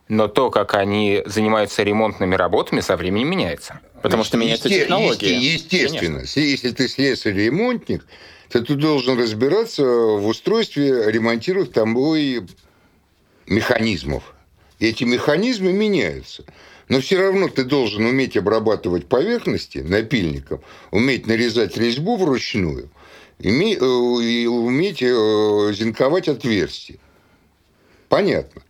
но 0.10 0.28
то, 0.28 0.50
как 0.50 0.74
они 0.74 1.24
занимаются 1.26 1.84
ремонтными 1.84 2.36
работами, 2.36 2.80
со 2.80 2.96
временем 2.96 3.30
меняется. 3.30 3.82
Потому 4.02 4.24
что 4.24 4.38
меняется 4.38 4.70
Есте- 4.70 4.82
технология. 4.82 5.38
Естественно. 5.38 6.18
Конечно. 6.20 6.40
Если 6.40 6.72
ты 6.72 6.88
слесарь-ремонтник, 6.88 8.06
то 8.50 8.62
ты 8.64 8.76
должен 8.76 9.20
разбираться 9.20 9.84
в 9.84 10.26
устройстве 10.28 11.12
ремонтируемых 11.12 11.74
тобой 11.74 12.48
механизмов. 13.48 14.24
И 14.80 14.88
эти 14.88 15.04
механизмы 15.04 15.74
меняются. 15.74 16.46
Но 16.88 17.02
все 17.02 17.20
равно 17.20 17.50
ты 17.50 17.66
должен 17.66 18.06
уметь 18.06 18.38
обрабатывать 18.38 19.08
поверхности 19.08 19.80
напильником, 19.80 20.62
уметь 20.92 21.28
нарезать 21.28 21.76
резьбу 21.76 22.16
вручную, 22.16 22.90
э, 23.40 23.50
и 23.50 24.48
уметь 24.48 25.02
э, 25.02 25.74
зинковать 25.74 26.30
отверстия. 26.30 26.98
Понятно. 28.08 28.62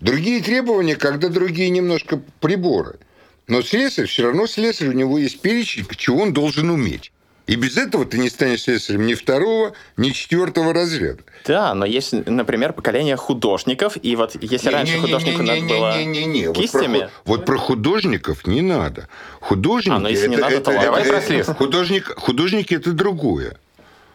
Другие 0.00 0.42
требования, 0.42 0.96
когда 0.96 1.28
другие 1.28 1.68
немножко 1.68 2.20
приборы. 2.40 2.98
Но 3.46 3.62
слесарь 3.62 4.06
все 4.06 4.24
равно 4.24 4.46
слесарь, 4.46 4.88
у 4.88 4.92
него 4.92 5.18
есть 5.18 5.40
перечень, 5.40 5.86
чего 5.96 6.22
он 6.22 6.32
должен 6.32 6.70
уметь. 6.70 7.12
И 7.46 7.56
без 7.56 7.76
этого 7.76 8.04
ты 8.06 8.18
не 8.18 8.30
станешь 8.30 8.62
слесарем 8.62 9.06
ни 9.06 9.14
второго, 9.14 9.72
ни 9.96 10.10
четвертого 10.10 10.72
разряда. 10.72 11.22
Да, 11.44 11.74
но 11.74 11.84
есть, 11.84 12.12
например, 12.12 12.72
поколение 12.72 13.16
художников, 13.16 13.96
и 14.00 14.14
вот 14.14 14.36
если 14.40 14.68
не, 14.68 14.74
раньше 14.74 14.94
не, 14.94 15.00
художнику 15.00 15.42
не, 15.42 15.50
не, 15.50 15.60
надо 15.62 15.74
было 15.74 15.98
не, 15.98 16.06
не, 16.06 16.24
не, 16.24 16.46
не. 16.46 16.52
кистями... 16.52 16.98
Вот 16.98 17.00
про, 17.00 17.10
вот 17.24 17.44
про 17.46 17.58
художников 17.58 18.46
не 18.46 18.62
надо. 18.62 19.08
Художники... 19.40 19.96
А, 19.96 19.98
но 19.98 20.08
если 20.08 20.26
это, 20.26 20.30
не 20.30 20.36
надо, 20.36 20.54
это, 20.54 20.64
то 20.64 20.70
это, 20.70 20.82
давай 20.82 21.02
это, 21.02 21.44
про 21.44 21.54
художник, 21.54 22.14
Художники– 22.16 22.74
это 22.76 22.92
другое. 22.92 23.58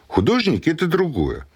Художники– 0.08 0.68
это 0.70 0.86
другое 0.86 1.46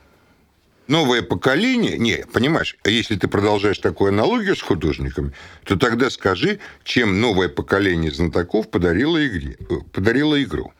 новое 0.90 1.22
поколение... 1.22 1.96
Не, 1.96 2.24
понимаешь, 2.33 2.76
а 2.85 2.90
если 2.90 3.16
ты 3.16 3.29
продолжаешь 3.29 3.79
такую 3.79 4.09
аналогию 4.09 4.57
с 4.57 4.61
художниками, 4.61 5.33
то 5.64 5.76
тогда 5.76 6.11
скажи, 6.11 6.59
чем 6.85 7.20
новое 7.20 7.48
поколение 7.48 8.11
знатоков 8.11 8.70
подарило, 8.70 9.24
игре, 9.26 9.57
э, 9.59 9.74
подарило 9.92 10.42
игру. 10.42 10.72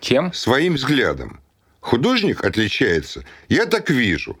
Чем? 0.00 0.32
Своим 0.32 0.74
взглядом. 0.74 1.40
Художник 1.80 2.44
отличается, 2.44 3.24
я 3.48 3.66
так 3.66 3.90
вижу, 3.90 4.38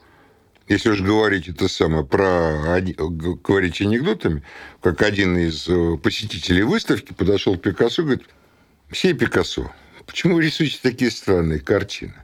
если 0.68 0.90
уж 0.90 1.00
говорить 1.00 1.48
это 1.48 1.68
самое 1.68 2.04
про 2.04 2.80
говорить 2.80 3.80
анекдотами, 3.80 4.42
как 4.80 5.02
один 5.02 5.36
из 5.38 5.68
э, 5.68 5.96
посетителей 5.96 6.62
выставки 6.62 7.12
подошел 7.12 7.56
к 7.56 7.62
Пикассо 7.62 8.02
и 8.02 8.04
говорит, 8.04 8.26
все 8.90 9.14
Пикассо, 9.14 9.72
почему 10.06 10.36
вы 10.36 10.42
рисуете 10.42 10.78
такие 10.82 11.10
странные 11.10 11.60
картины? 11.60 12.14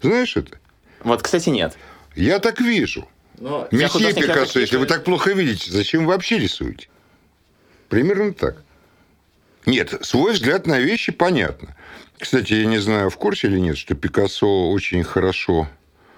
Знаешь 0.00 0.36
это? 0.36 0.58
Вот, 1.04 1.22
кстати, 1.22 1.50
нет. 1.50 1.76
Я 2.14 2.38
так 2.38 2.60
вижу. 2.60 3.08
Но 3.38 3.66
Месье 3.70 4.12
Пикассо, 4.12 4.60
если 4.60 4.76
вы 4.76 4.86
так 4.86 5.04
плохо 5.04 5.32
видите, 5.32 5.70
зачем 5.70 6.06
вы 6.06 6.12
вообще 6.12 6.38
рисуете? 6.38 6.88
Примерно 7.88 8.32
так. 8.32 8.62
Нет, 9.66 9.94
свой 10.02 10.32
взгляд 10.32 10.66
на 10.66 10.78
вещи 10.78 11.12
понятно. 11.12 11.76
Кстати, 12.18 12.54
я 12.54 12.66
не 12.66 12.78
знаю, 12.78 13.10
в 13.10 13.16
курсе 13.16 13.48
или 13.48 13.58
нет, 13.58 13.76
что 13.76 13.94
Пикассо 13.94 14.70
очень 14.70 15.02
хорошо... 15.02 15.68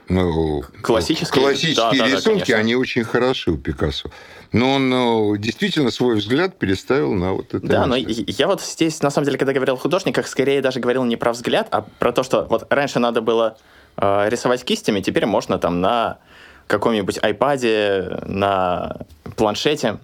Ну, 0.07 0.63
классические, 0.83 1.43
классические 1.43 1.99
да, 1.99 2.07
рисунки, 2.07 2.51
да, 2.51 2.57
да, 2.57 2.61
они 2.61 2.77
очень 2.77 3.05
хороши 3.05 3.53
у 3.53 3.57
Пикассо. 3.57 4.11
Но 4.53 4.75
он 4.75 4.91
ну, 4.91 5.37
действительно 5.37 5.91
свой 5.91 6.17
взгляд 6.17 6.59
переставил 6.59 7.15
на 7.15 7.33
вот 7.33 7.55
это. 7.55 7.67
Да, 7.67 7.87
место. 7.87 7.89
но 7.89 7.97
я 7.97 8.47
вот 8.47 8.61
здесь, 8.61 9.01
на 9.03 9.11
самом 9.11 9.25
деле, 9.25 9.39
когда 9.39 9.55
говорил 9.55 9.77
о 9.77 9.79
художниках, 9.79 10.27
скорее 10.27 10.61
даже 10.61 10.79
говорил 10.79 11.05
не 11.05 11.17
про 11.17 11.33
взгляд, 11.33 11.69
а 11.71 11.81
про 11.81 12.13
то, 12.13 12.23
что 12.23 12.45
вот 12.45 12.67
раньше 12.71 12.99
надо 12.99 13.23
было 13.23 13.57
Э, 13.97 14.29
рисовать 14.29 14.65
кистями 14.65 15.01
теперь 15.01 15.27
можно 15.27 15.59
там 15.59 15.81
на 15.81 16.19
каком-нибудь 16.67 17.19
iPad, 17.19 18.27
на 18.27 18.97
планшете. 19.37 19.99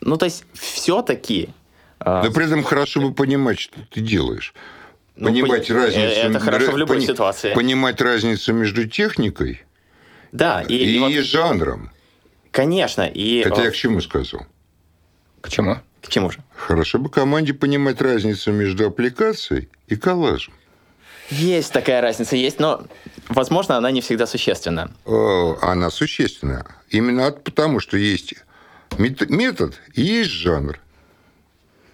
Ну, 0.00 0.16
то 0.16 0.26
есть 0.26 0.44
все-таки... 0.52 1.50
Э, 2.00 2.22
Но 2.24 2.32
при 2.32 2.46
этом 2.46 2.62
хорошо 2.62 3.00
бы 3.00 3.14
понимать, 3.14 3.58
что 3.58 3.78
ты 3.90 4.00
делаешь. 4.00 4.54
Ну, 5.16 5.28
понимать 5.28 5.68
по... 5.68 5.74
разницу... 5.74 6.04
Это 6.04 6.40
хорошо 6.40 6.72
в 6.72 6.76
любой 6.76 6.96
пони... 6.96 7.06
ситуации. 7.06 7.54
Понимать 7.54 8.00
разницу 8.00 8.52
между 8.52 8.88
техникой 8.88 9.64
да, 10.32 10.62
и, 10.62 10.74
и, 10.74 10.96
и 10.96 10.98
вот... 10.98 11.12
жанром. 11.12 11.90
Конечно. 12.50 13.02
И... 13.02 13.38
Это 13.38 13.62
я 13.62 13.70
к 13.70 13.74
чему 13.74 14.00
сказал? 14.00 14.46
К 15.40 15.48
чему? 15.48 15.78
К 16.02 16.08
чему 16.08 16.30
же? 16.30 16.38
Хорошо 16.54 16.98
бы 16.98 17.10
команде 17.10 17.54
понимать 17.54 18.00
разницу 18.00 18.52
между 18.52 18.86
аппликацией 18.86 19.68
и 19.86 19.96
коллажем. 19.96 20.54
Есть 21.30 21.72
такая 21.72 22.00
разница, 22.00 22.36
есть, 22.36 22.60
но, 22.60 22.84
возможно, 23.28 23.76
она 23.76 23.90
не 23.90 24.00
всегда 24.00 24.26
существенна. 24.26 24.90
Она 25.06 25.90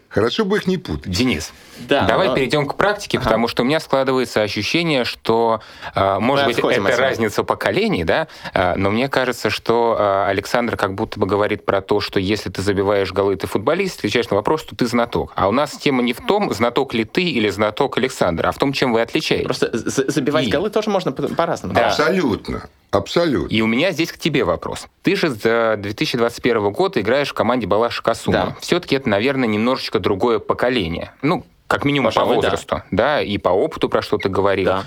Хорошо 0.09 0.45
бы 0.45 0.57
их 0.57 0.67
не 0.67 0.79
путать. 0.79 1.13
Денис, 1.13 1.53
Да, 1.89 2.07
давай 2.07 2.29
но- 2.29 2.35
перейдем 2.35 2.67
к 2.67 2.75
практике, 2.77 3.19
Ага. 3.19 3.25
потому 3.27 3.49
что 3.49 3.63
у 3.63 3.67
меня 3.67 3.81
складывается 3.81 4.43
ощущение, 4.43 5.05
что, 5.05 5.61
э, 5.95 6.19
может 6.19 6.47
Мы 6.47 6.53
быть, 6.55 6.77
это 6.77 6.97
разница 6.97 7.45
поколений, 7.45 8.05
да, 8.05 8.29
э, 8.55 8.75
но 8.77 8.91
мне 8.91 9.09
кажется, 9.09 9.51
что 9.51 9.97
э, 9.99 10.25
Александр 10.29 10.77
как 10.77 10.95
будто 10.95 11.21
бы 11.21 11.27
говорит 11.27 11.65
про 11.65 11.81
то, 11.81 12.01
что 12.01 12.19
если 12.21 12.51
ты 12.51 12.63
забиваешь 12.63 13.13
голы, 13.13 13.37
ты 13.37 13.47
футболист, 13.47 13.99
отвечаешь 13.99 14.29
на 14.31 14.37
вопрос, 14.37 14.63
что 14.63 14.75
ты 14.77 14.87
знаток. 14.87 15.33
А 15.35 15.49
у 15.49 15.53
нас 15.53 15.73
тема 15.73 16.03
не 16.03 16.13
в 16.13 16.21
том, 16.27 16.53
знаток 16.53 16.95
ли 16.95 17.05
ты 17.05 17.23
или 17.23 17.49
знаток 17.49 17.99
Александр, 17.99 18.47
а 18.47 18.53
в 18.53 18.59
том, 18.59 18.73
чем 18.73 18.93
вы 18.93 19.01
отличаетесь. 19.03 19.45
Просто 19.47 19.71
за- 19.77 20.11
забивать 20.11 20.47
И- 20.47 20.51
голы 20.51 20.71
тоже 20.71 20.91
можно 20.91 21.13
по- 21.13 21.29
по-разному. 21.29 21.75
Да. 21.75 21.87
Абсолютно. 21.89 22.69
Абсолютно. 22.91 23.55
И 23.55 23.61
у 23.61 23.67
меня 23.67 23.91
здесь 23.93 24.11
к 24.13 24.19
тебе 24.19 24.45
вопрос. 24.45 24.87
Ты 25.03 25.15
же 25.15 25.29
с 25.31 25.77
2021 25.79 26.71
года 26.71 27.01
играешь 27.01 27.29
в 27.29 27.35
команде 27.35 27.67
Балаша 27.67 28.03
Касума. 28.03 28.39
Да. 28.39 28.57
Все-таки 28.61 28.97
это, 28.97 29.09
наверное, 29.09 29.47
немножечко 29.49 29.99
другое 30.01 30.39
поколение. 30.39 31.13
Ну, 31.21 31.45
как 31.69 31.85
минимум 31.85 32.07
Пожалуй, 32.07 32.37
по 32.37 32.43
да. 32.43 32.49
возрасту. 32.49 32.83
Да. 32.91 33.23
и 33.23 33.39
по 33.39 33.51
опыту, 33.51 33.89
про 33.89 34.03
что 34.03 34.19
ты 34.19 34.29
говорил. 34.29 34.67
Да. 34.67 34.85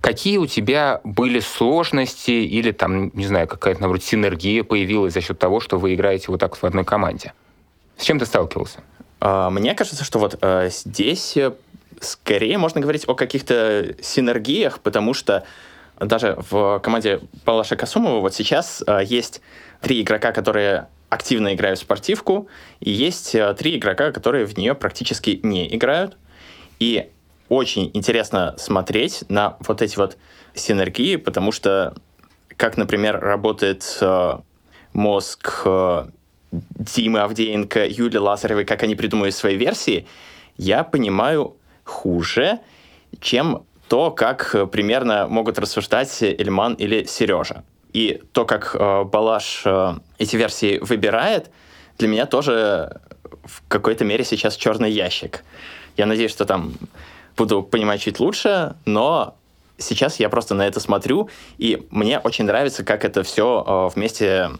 Какие 0.00 0.36
у 0.36 0.46
тебя 0.46 1.00
были 1.02 1.40
сложности 1.40 2.32
или 2.32 2.72
там, 2.72 3.10
не 3.14 3.26
знаю, 3.26 3.48
какая-то, 3.48 3.80
наоборот, 3.80 4.02
синергия 4.02 4.62
появилась 4.62 5.14
за 5.14 5.22
счет 5.22 5.38
того, 5.38 5.60
что 5.60 5.78
вы 5.78 5.94
играете 5.94 6.26
вот 6.28 6.40
так 6.40 6.56
в 6.56 6.64
одной 6.64 6.84
команде? 6.84 7.32
С 7.96 8.02
чем 8.02 8.18
ты 8.18 8.26
сталкивался? 8.26 8.80
А, 9.20 9.48
Мне 9.48 9.74
кажется, 9.74 10.04
что 10.04 10.18
вот 10.18 10.36
э, 10.42 10.68
здесь 10.70 11.36
э, 11.36 11.52
скорее 12.00 12.58
можно 12.58 12.80
говорить 12.80 13.04
о 13.08 13.14
каких-то 13.14 13.94
синергиях, 14.02 14.80
потому 14.80 15.14
что 15.14 15.44
даже 15.98 16.36
в 16.50 16.80
команде 16.80 17.20
Палаша 17.44 17.76
Касумова 17.76 18.20
вот 18.20 18.34
сейчас 18.34 18.82
э, 18.86 19.00
есть 19.06 19.40
три 19.80 20.02
игрока, 20.02 20.32
которые 20.32 20.88
активно 21.14 21.54
играют 21.54 21.78
в 21.78 21.82
спортивку, 21.82 22.48
и 22.80 22.90
есть 22.90 23.34
э, 23.34 23.54
три 23.54 23.76
игрока, 23.76 24.12
которые 24.12 24.44
в 24.44 24.56
нее 24.58 24.74
практически 24.74 25.40
не 25.42 25.74
играют. 25.74 26.16
И 26.80 27.10
очень 27.48 27.90
интересно 27.94 28.54
смотреть 28.58 29.24
на 29.28 29.56
вот 29.60 29.80
эти 29.80 29.96
вот 29.96 30.16
синергии, 30.54 31.16
потому 31.16 31.52
что, 31.52 31.94
как, 32.56 32.76
например, 32.76 33.20
работает 33.20 33.98
э, 34.00 34.38
мозг 34.92 35.62
э, 35.64 36.06
Димы 36.50 37.20
Авдеенко, 37.20 37.86
Юли 37.86 38.18
Лазаревой, 38.18 38.64
как 38.64 38.82
они 38.82 38.94
придумывают 38.94 39.34
свои 39.34 39.56
версии, 39.56 40.06
я 40.56 40.84
понимаю 40.84 41.56
хуже, 41.84 42.60
чем 43.20 43.64
то, 43.88 44.10
как 44.10 44.54
э, 44.54 44.66
примерно 44.66 45.26
могут 45.28 45.58
рассуждать 45.58 46.22
Эльман 46.22 46.74
или 46.74 47.04
Сережа. 47.04 47.64
И 47.94 48.20
то, 48.32 48.44
как 48.44 48.76
э, 48.78 49.04
Балаш 49.04 49.62
э, 49.64 49.94
эти 50.18 50.36
версии 50.36 50.78
выбирает, 50.82 51.50
для 51.96 52.08
меня 52.08 52.26
тоже 52.26 53.00
в 53.44 53.62
какой-то 53.68 54.04
мере 54.04 54.24
сейчас 54.24 54.56
черный 54.56 54.90
ящик. 54.90 55.44
Я 55.96 56.06
надеюсь, 56.06 56.32
что 56.32 56.44
там 56.44 56.74
буду 57.36 57.62
понимать 57.62 58.02
чуть 58.02 58.18
лучше, 58.18 58.74
но 58.84 59.36
сейчас 59.78 60.18
я 60.18 60.28
просто 60.28 60.54
на 60.54 60.66
это 60.66 60.80
смотрю, 60.80 61.30
и 61.56 61.86
мне 61.90 62.18
очень 62.18 62.44
нравится, 62.44 62.84
как 62.84 63.04
это 63.04 63.22
все 63.22 63.90
вместе 63.94 64.50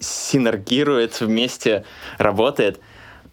синергирует, 0.00 1.20
вместе 1.20 1.84
работает. 2.18 2.80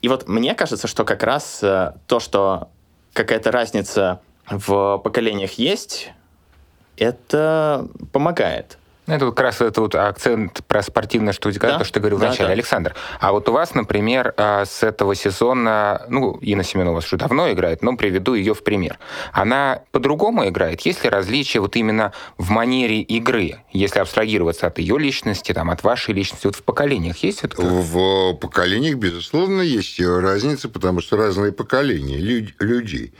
И 0.01 0.07
вот 0.07 0.27
мне 0.27 0.55
кажется, 0.55 0.87
что 0.87 1.05
как 1.05 1.23
раз 1.23 1.59
э, 1.63 1.93
то, 2.07 2.19
что 2.19 2.69
какая-то 3.13 3.51
разница 3.51 4.19
в 4.49 4.97
поколениях 4.97 5.53
есть, 5.53 6.11
это 6.97 7.87
помогает. 8.11 8.77
Ну, 9.07 9.15
Это 9.15 9.25
вот 9.25 9.35
как 9.35 9.45
раз 9.45 9.61
это 9.61 9.81
вот 9.81 9.95
акцент 9.95 10.63
про 10.67 10.83
спортивное, 10.83 11.33
что, 11.33 11.51
Да, 11.51 11.79
то, 11.79 11.83
что 11.83 11.95
ты 11.95 11.99
говорил 11.99 12.19
да, 12.19 12.27
вначале, 12.27 12.47
да. 12.47 12.53
Александр. 12.53 12.95
А 13.19 13.31
вот 13.31 13.49
у 13.49 13.51
вас, 13.51 13.73
например, 13.73 14.33
а, 14.37 14.63
с 14.65 14.83
этого 14.83 15.15
сезона, 15.15 16.05
ну, 16.07 16.37
Инна 16.37 16.63
Семенова 16.63 16.99
уже 16.99 17.17
давно 17.17 17.51
играет, 17.51 17.81
но 17.81 17.97
приведу 17.97 18.35
ее 18.35 18.53
в 18.53 18.63
пример. 18.63 18.99
Она 19.33 19.81
по-другому 19.91 20.47
играет? 20.47 20.81
Есть 20.81 21.03
ли 21.03 21.09
различия 21.09 21.59
вот 21.59 21.75
именно 21.75 22.13
в 22.37 22.51
манере 22.51 23.01
игры, 23.01 23.63
если 23.73 23.99
абстрагироваться 23.99 24.67
от 24.67 24.77
ее 24.77 24.99
личности, 24.99 25.51
там, 25.51 25.71
от 25.71 25.83
вашей 25.83 26.13
личности, 26.13 26.45
вот 26.45 26.55
в 26.55 26.63
поколениях 26.63 27.17
есть 27.17 27.43
это? 27.43 27.59
В 27.59 28.33
поколениях, 28.35 28.97
безусловно, 28.97 29.61
есть 29.61 29.99
разница, 29.99 30.69
потому 30.69 31.01
что 31.01 31.17
разные 31.17 31.51
поколения 31.51 32.17
люд- 32.17 32.53
людей. 32.59 33.13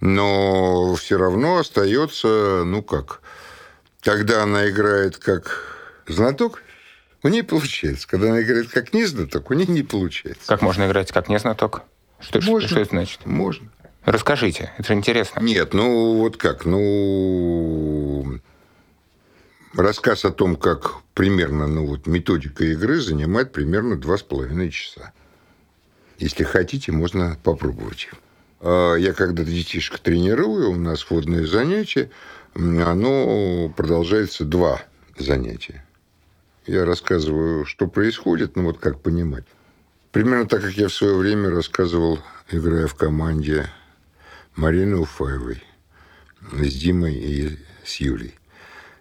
Но 0.00 0.94
все 0.94 1.18
равно 1.18 1.58
остается, 1.58 2.62
ну 2.64 2.82
как, 2.82 3.19
когда 4.02 4.42
она 4.42 4.68
играет 4.68 5.16
как 5.18 5.76
знаток, 6.06 6.62
у 7.22 7.28
нее 7.28 7.42
получается. 7.44 8.08
Когда 8.08 8.28
она 8.30 8.42
играет 8.42 8.68
как 8.70 8.92
не 8.92 9.04
знаток, 9.04 9.50
у 9.50 9.54
нее 9.54 9.66
не 9.66 9.82
получается. 9.82 10.46
Как 10.46 10.62
можно 10.62 10.86
играть 10.86 11.12
как 11.12 11.28
не 11.28 11.38
знаток? 11.38 11.82
Что, 12.20 12.40
Можно. 12.42 12.68
что 12.68 12.80
это 12.80 12.90
значит? 12.90 13.24
Можно. 13.24 13.70
Расскажите, 14.04 14.72
это 14.78 14.88
же 14.88 14.94
интересно. 14.94 15.40
Нет, 15.40 15.72
ну 15.74 16.16
вот 16.18 16.36
как, 16.36 16.64
ну 16.64 18.38
рассказ 19.74 20.24
о 20.24 20.30
том, 20.30 20.56
как 20.56 20.96
примерно, 21.14 21.66
ну 21.66 21.86
вот 21.86 22.06
методика 22.06 22.64
игры 22.64 23.00
занимает 23.00 23.52
примерно 23.52 23.98
два 23.98 24.16
с 24.18 24.22
половиной 24.22 24.70
часа. 24.70 25.12
Если 26.18 26.44
хотите, 26.44 26.92
можно 26.92 27.38
попробовать. 27.42 28.08
А 28.60 28.94
Я 28.96 29.12
когда-то 29.14 29.50
детишек 29.50 29.98
тренирую, 29.98 30.70
у 30.70 30.76
нас 30.76 31.10
вводное 31.10 31.46
занятие, 31.46 32.04
м, 32.04 32.10
оно 32.54 33.72
продолжается 33.76 34.44
два 34.44 34.82
занятия. 35.18 35.84
Я 36.66 36.84
рассказываю, 36.84 37.64
что 37.64 37.86
происходит, 37.86 38.56
ну 38.56 38.64
вот 38.64 38.78
как 38.78 39.00
понимать. 39.00 39.44
Примерно 40.12 40.46
так, 40.46 40.62
как 40.62 40.72
я 40.72 40.88
в 40.88 40.92
свое 40.92 41.14
время 41.16 41.50
рассказывал, 41.50 42.18
играя 42.50 42.86
в 42.86 42.94
команде 42.94 43.66
Марины 44.56 44.96
Уфаевой 44.96 45.62
с 46.52 46.74
Димой 46.74 47.14
и 47.14 47.58
с 47.84 47.96
Юлей. 47.96 48.34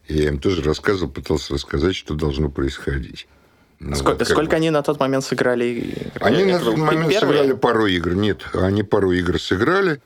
Я 0.07 0.29
им 0.29 0.39
тоже 0.39 0.63
рассказывал, 0.63 1.12
пытался 1.12 1.53
рассказать, 1.53 1.95
что 1.95 2.15
должно 2.15 2.49
происходить. 2.49 3.27
Ну, 3.79 3.95
Сколько, 3.95 4.19
вот 4.19 4.27
сколько 4.27 4.51
бы. 4.51 4.55
они 4.57 4.71
на 4.71 4.83
тот 4.83 4.99
момент 4.99 5.23
сыграли? 5.23 6.12
Они 6.19 6.43
на 6.45 6.59
тот 6.59 6.77
момент 6.77 7.09
первый? 7.09 7.38
сыграли 7.38 7.53
пару 7.53 7.85
игр. 7.85 8.13
Нет, 8.13 8.45
они 8.53 8.83
пару 8.83 9.12
игр 9.12 9.39
сыграли. 9.39 10.01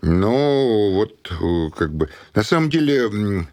Но 0.00 0.92
вот 0.92 1.30
э, 1.30 1.70
как 1.76 1.92
бы... 1.92 2.08
На 2.34 2.42
самом 2.42 2.70
деле, 2.70 3.46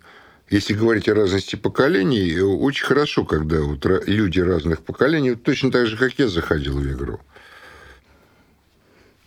если 0.49 0.73
говорить 0.73 1.10
о 1.10 1.15
разности 1.15 1.55
поколений, 1.55 2.31
э, 2.31 2.41
очень 2.41 2.86
хорошо, 2.86 3.25
когда 3.25 3.62
вот 3.62 3.86
люди 4.08 4.39
разных 4.39 4.81
поколений, 4.81 5.36
точно 5.36 5.71
так 5.71 5.88
же, 5.88 5.97
как 5.97 6.13
я 6.19 6.27
заходил 6.27 6.77
в 6.77 6.91
игру. 6.91 7.19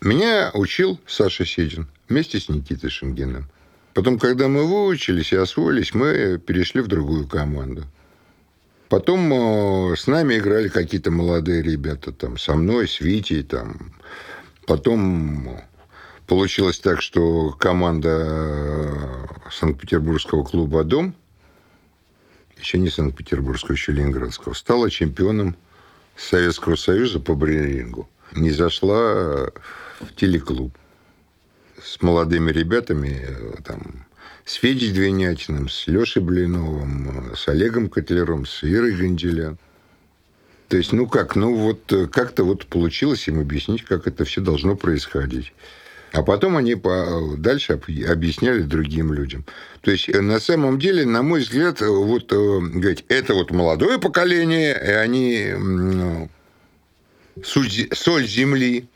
Меня 0.00 0.52
учил 0.54 1.00
Саша 1.06 1.44
Седин 1.44 1.88
вместе 2.08 2.38
с 2.38 2.48
Никитой 2.48 2.88
Шенгиным. 2.88 3.48
Потом, 3.94 4.20
когда 4.20 4.46
мы 4.46 4.64
выучились 4.64 5.32
и 5.32 5.36
освоились, 5.36 5.92
мы 5.92 6.38
перешли 6.38 6.82
в 6.82 6.86
другую 6.86 7.26
команду. 7.26 7.84
Потом 8.88 9.32
э, 9.92 9.96
с 9.96 10.06
нами 10.06 10.38
играли 10.38 10.68
какие-то 10.68 11.10
молодые 11.10 11.62
ребята, 11.62 12.12
там, 12.12 12.38
со 12.38 12.54
мной, 12.54 12.86
с 12.86 13.00
Витей, 13.00 13.42
там. 13.42 13.92
Потом 14.66 15.60
получилось 16.28 16.78
так, 16.78 17.02
что 17.02 17.50
команда 17.58 18.26
э, 18.28 19.50
Санкт-Петербургского 19.50 20.44
клуба 20.44 20.84
«Дом», 20.84 21.14
еще 22.60 22.78
не 22.78 22.90
Санкт-Петербургского, 22.90 23.72
еще 23.72 23.92
Ленинградского, 23.92 24.52
стала 24.52 24.90
чемпионом 24.90 25.56
Советского 26.16 26.76
Союза 26.76 27.18
по 27.18 27.34
брейрингу. 27.34 28.08
Не 28.36 28.50
зашла 28.50 29.50
в 30.00 30.14
телеклуб 30.16 30.76
с 31.82 32.00
молодыми 32.02 32.52
ребятами, 32.52 33.24
э, 33.26 33.54
там, 33.64 34.06
с 34.44 34.54
Федей 34.54 34.92
Двинятиным, 34.92 35.68
с 35.68 35.86
Лешей 35.86 36.20
Блиновым, 36.20 37.32
э, 37.32 37.36
с 37.36 37.48
Олегом 37.48 37.88
Котлером, 37.88 38.44
с 38.44 38.62
Ирой 38.64 38.94
Гонделян. 38.94 39.58
То 40.68 40.76
есть, 40.76 40.92
ну 40.92 41.06
как, 41.06 41.36
ну 41.36 41.54
вот 41.54 41.90
э, 41.92 42.06
как-то 42.06 42.44
вот 42.44 42.66
получилось 42.66 43.26
им 43.28 43.40
объяснить, 43.40 43.84
как 43.84 44.06
это 44.06 44.24
все 44.24 44.42
должно 44.42 44.76
происходить. 44.76 45.54
А 46.12 46.22
потом 46.22 46.56
они 46.56 46.74
по- 46.74 47.34
дальше 47.36 47.74
об- 47.74 48.10
объясняли 48.10 48.62
другим 48.62 49.12
людям. 49.12 49.44
То 49.82 49.90
есть, 49.90 50.08
э, 50.08 50.20
на 50.20 50.40
самом 50.40 50.78
деле, 50.78 51.04
на 51.04 51.22
мой 51.22 51.40
взгляд, 51.40 51.82
э, 51.82 51.86
вот 51.86 52.32
э, 52.32 52.36
говорить, 52.36 53.04
это 53.08 53.34
вот 53.34 53.50
молодое 53.50 53.98
поколение, 53.98 54.72
и 54.74 54.90
они 54.90 56.28
соль 57.44 58.26
земли, 58.26 58.88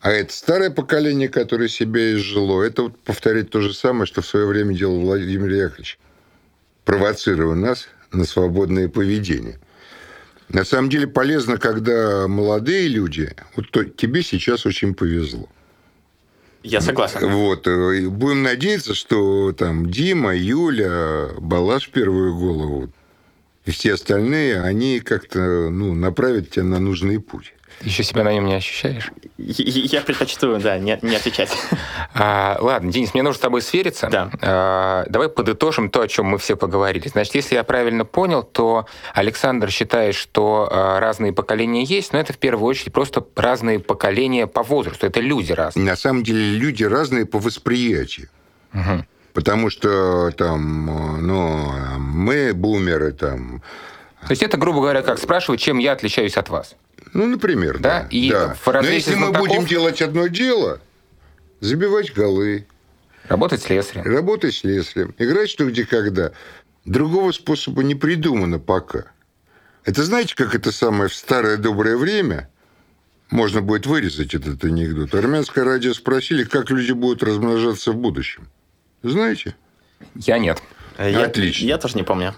а 0.00 0.10
это 0.10 0.32
старое 0.32 0.70
поколение, 0.70 1.28
которое 1.28 1.68
себя 1.68 2.14
изжило, 2.14 2.62
это 2.62 2.82
вот 2.84 2.98
повторять 2.98 3.50
то 3.50 3.60
же 3.60 3.72
самое, 3.72 4.06
что 4.06 4.22
в 4.22 4.26
свое 4.26 4.46
время 4.46 4.74
делал 4.74 5.00
Владимир 5.00 5.50
Яковлевич, 5.50 5.98
провоцируя 6.84 7.54
нас 7.54 7.88
на 8.12 8.24
свободное 8.24 8.88
поведение. 8.88 9.58
На 10.48 10.64
самом 10.64 10.90
деле 10.90 11.06
полезно, 11.06 11.56
когда 11.56 12.28
молодые 12.28 12.88
люди, 12.88 13.34
вот 13.56 13.70
то- 13.70 13.84
тебе 13.84 14.22
сейчас 14.22 14.66
очень 14.66 14.94
повезло. 14.94 15.48
Я 16.64 16.80
согласен. 16.80 17.30
Вот. 17.30 17.68
э, 17.68 18.08
Будем 18.08 18.42
надеяться, 18.42 18.94
что 18.94 19.52
там 19.52 19.90
Дима, 19.90 20.34
Юля, 20.34 21.28
Балаш 21.38 21.90
первую 21.90 22.36
голову 22.36 22.90
и 23.66 23.70
все 23.70 23.94
остальные, 23.94 24.60
они 24.60 25.00
как-то 25.00 25.70
ну, 25.70 25.94
направят 25.94 26.50
тебя 26.50 26.64
на 26.64 26.78
нужный 26.78 27.20
путь. 27.20 27.54
Еще 27.80 28.02
себя 28.02 28.24
на 28.24 28.32
нем 28.32 28.46
не 28.46 28.54
ощущаешь? 28.54 29.10
Я 29.36 30.00
предпочту, 30.00 30.58
да, 30.58 30.78
не, 30.78 30.98
не 31.02 31.16
отвечать. 31.16 31.50
А, 32.16 32.56
ладно, 32.60 32.92
Денис, 32.92 33.12
мне 33.12 33.24
нужно 33.24 33.38
с 33.38 33.40
тобой 33.40 33.60
свериться. 33.60 34.08
Да. 34.08 34.30
А, 34.40 35.04
давай 35.08 35.28
подытожим 35.28 35.90
то, 35.90 36.00
о 36.02 36.06
чем 36.06 36.26
мы 36.26 36.38
все 36.38 36.56
поговорили. 36.56 37.08
Значит, 37.08 37.34
если 37.34 37.56
я 37.56 37.64
правильно 37.64 38.04
понял, 38.04 38.44
то 38.44 38.86
Александр 39.14 39.72
считает, 39.72 40.14
что 40.14 40.68
а, 40.70 41.00
разные 41.00 41.32
поколения 41.32 41.82
есть, 41.82 42.12
но 42.12 42.20
это 42.20 42.32
в 42.32 42.38
первую 42.38 42.68
очередь 42.68 42.92
просто 42.92 43.26
разные 43.34 43.80
поколения 43.80 44.46
по 44.46 44.62
возрасту. 44.62 45.06
Это 45.06 45.18
люди 45.18 45.50
разные. 45.52 45.84
На 45.84 45.96
самом 45.96 46.22
деле 46.22 46.56
люди 46.56 46.84
разные 46.84 47.26
по 47.26 47.40
восприятию. 47.40 48.28
Угу. 48.72 49.04
Потому 49.32 49.68
что 49.68 50.30
там, 50.30 50.86
ну, 51.26 51.72
мы 51.98 52.54
бумеры 52.54 53.10
там. 53.12 53.60
То 54.20 54.30
есть 54.30 54.42
это, 54.44 54.56
грубо 54.56 54.80
говоря, 54.80 55.02
как 55.02 55.18
спрашивать, 55.18 55.60
чем 55.60 55.78
я 55.78 55.92
отличаюсь 55.92 56.36
от 56.36 56.48
вас? 56.48 56.76
Ну, 57.14 57.26
например, 57.26 57.78
да. 57.78 58.02
да? 58.02 58.08
И 58.10 58.30
да. 58.30 58.54
В 58.54 58.66
Но 58.66 58.80
если 58.82 59.14
знатоков... 59.14 59.40
мы 59.40 59.48
будем 59.48 59.66
делать 59.66 60.02
одно 60.02 60.26
дело, 60.26 60.80
забивать 61.60 62.12
голы. 62.12 62.66
Работать 63.28 63.62
слесарем. 63.62 64.02
Работать 64.04 64.54
слесарем. 64.54 65.14
Играть 65.16 65.48
что 65.48 65.64
где 65.64 65.86
когда. 65.86 66.32
Другого 66.84 67.32
способа 67.32 67.82
не 67.82 67.94
придумано 67.94 68.58
пока. 68.58 69.04
Это 69.84 70.02
знаете, 70.02 70.34
как 70.34 70.54
это 70.54 70.72
самое 70.72 71.08
в 71.08 71.14
старое 71.14 71.56
доброе 71.56 71.96
время 71.96 72.50
можно 73.30 73.62
будет 73.62 73.86
вырезать 73.86 74.34
этот 74.34 74.62
анекдот. 74.64 75.14
Армянское 75.14 75.64
радио 75.64 75.94
спросили, 75.94 76.44
как 76.44 76.70
люди 76.70 76.92
будут 76.92 77.22
размножаться 77.22 77.92
в 77.92 77.96
будущем. 77.96 78.48
Знаете? 79.02 79.54
Я 80.16 80.38
нет. 80.38 80.60
Я, 80.98 81.24
Отлично. 81.24 81.64
Я 81.66 81.78
тоже 81.78 81.96
не 81.96 82.02
помню. 82.02 82.34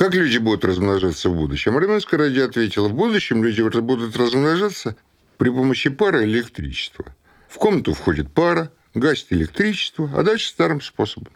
Как 0.00 0.14
люди 0.14 0.38
будут 0.38 0.64
размножаться 0.64 1.28
в 1.28 1.34
будущем? 1.34 1.76
Армянская 1.76 2.18
радио 2.18 2.46
ответила, 2.46 2.88
в 2.88 2.94
будущем 2.94 3.44
люди 3.44 3.60
будут 3.60 4.16
размножаться 4.16 4.96
при 5.36 5.50
помощи 5.50 5.90
пары 5.90 6.24
электричества. 6.24 7.04
В 7.50 7.56
комнату 7.56 7.92
входит 7.92 8.32
пара, 8.32 8.72
гасит 8.94 9.26
электричество, 9.28 10.10
а 10.16 10.22
дальше 10.22 10.48
старым 10.48 10.80
способом. 10.80 11.34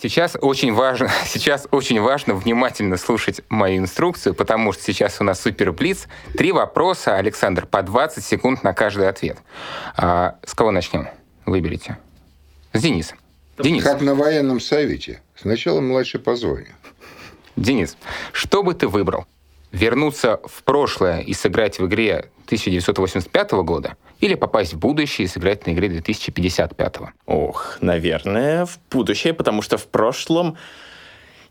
Сейчас 0.00 0.38
очень 0.40 0.72
важно, 0.72 1.10
сейчас 1.26 1.68
очень 1.70 2.00
важно 2.00 2.36
внимательно 2.36 2.96
слушать 2.96 3.42
мою 3.50 3.76
инструкцию, 3.76 4.34
потому 4.34 4.72
что 4.72 4.82
сейчас 4.82 5.20
у 5.20 5.24
нас 5.24 5.42
супер 5.42 5.72
блиц. 5.72 6.08
Три 6.38 6.52
вопроса, 6.52 7.16
Александр, 7.16 7.66
по 7.66 7.82
20 7.82 8.24
секунд 8.24 8.62
на 8.62 8.72
каждый 8.72 9.10
ответ. 9.10 9.36
А, 9.94 10.38
с 10.42 10.54
кого 10.54 10.70
начнем? 10.70 11.06
Выберите. 11.44 11.98
С 12.72 12.80
Дениса. 12.80 13.14
Денис. 13.58 13.82
Как 13.82 14.00
на 14.00 14.14
военном 14.14 14.60
совете. 14.60 15.20
Сначала 15.34 15.80
младший 15.80 16.20
по 16.20 16.36
званию. 16.36 16.74
Денис, 17.56 17.96
что 18.32 18.62
бы 18.62 18.74
ты 18.74 18.88
выбрал? 18.88 19.26
Вернуться 19.72 20.40
в 20.44 20.62
прошлое 20.62 21.20
и 21.20 21.32
сыграть 21.32 21.78
в 21.78 21.86
игре 21.86 22.30
1985 22.46 23.52
года 23.52 23.96
или 24.20 24.34
попасть 24.34 24.74
в 24.74 24.78
будущее 24.78 25.26
и 25.26 25.28
сыграть 25.28 25.66
на 25.66 25.72
игре 25.72 25.88
2055? 25.88 26.96
Ох, 27.26 27.78
наверное, 27.80 28.66
в 28.66 28.78
будущее, 28.90 29.34
потому 29.34 29.62
что 29.62 29.76
в 29.76 29.86
прошлом 29.86 30.56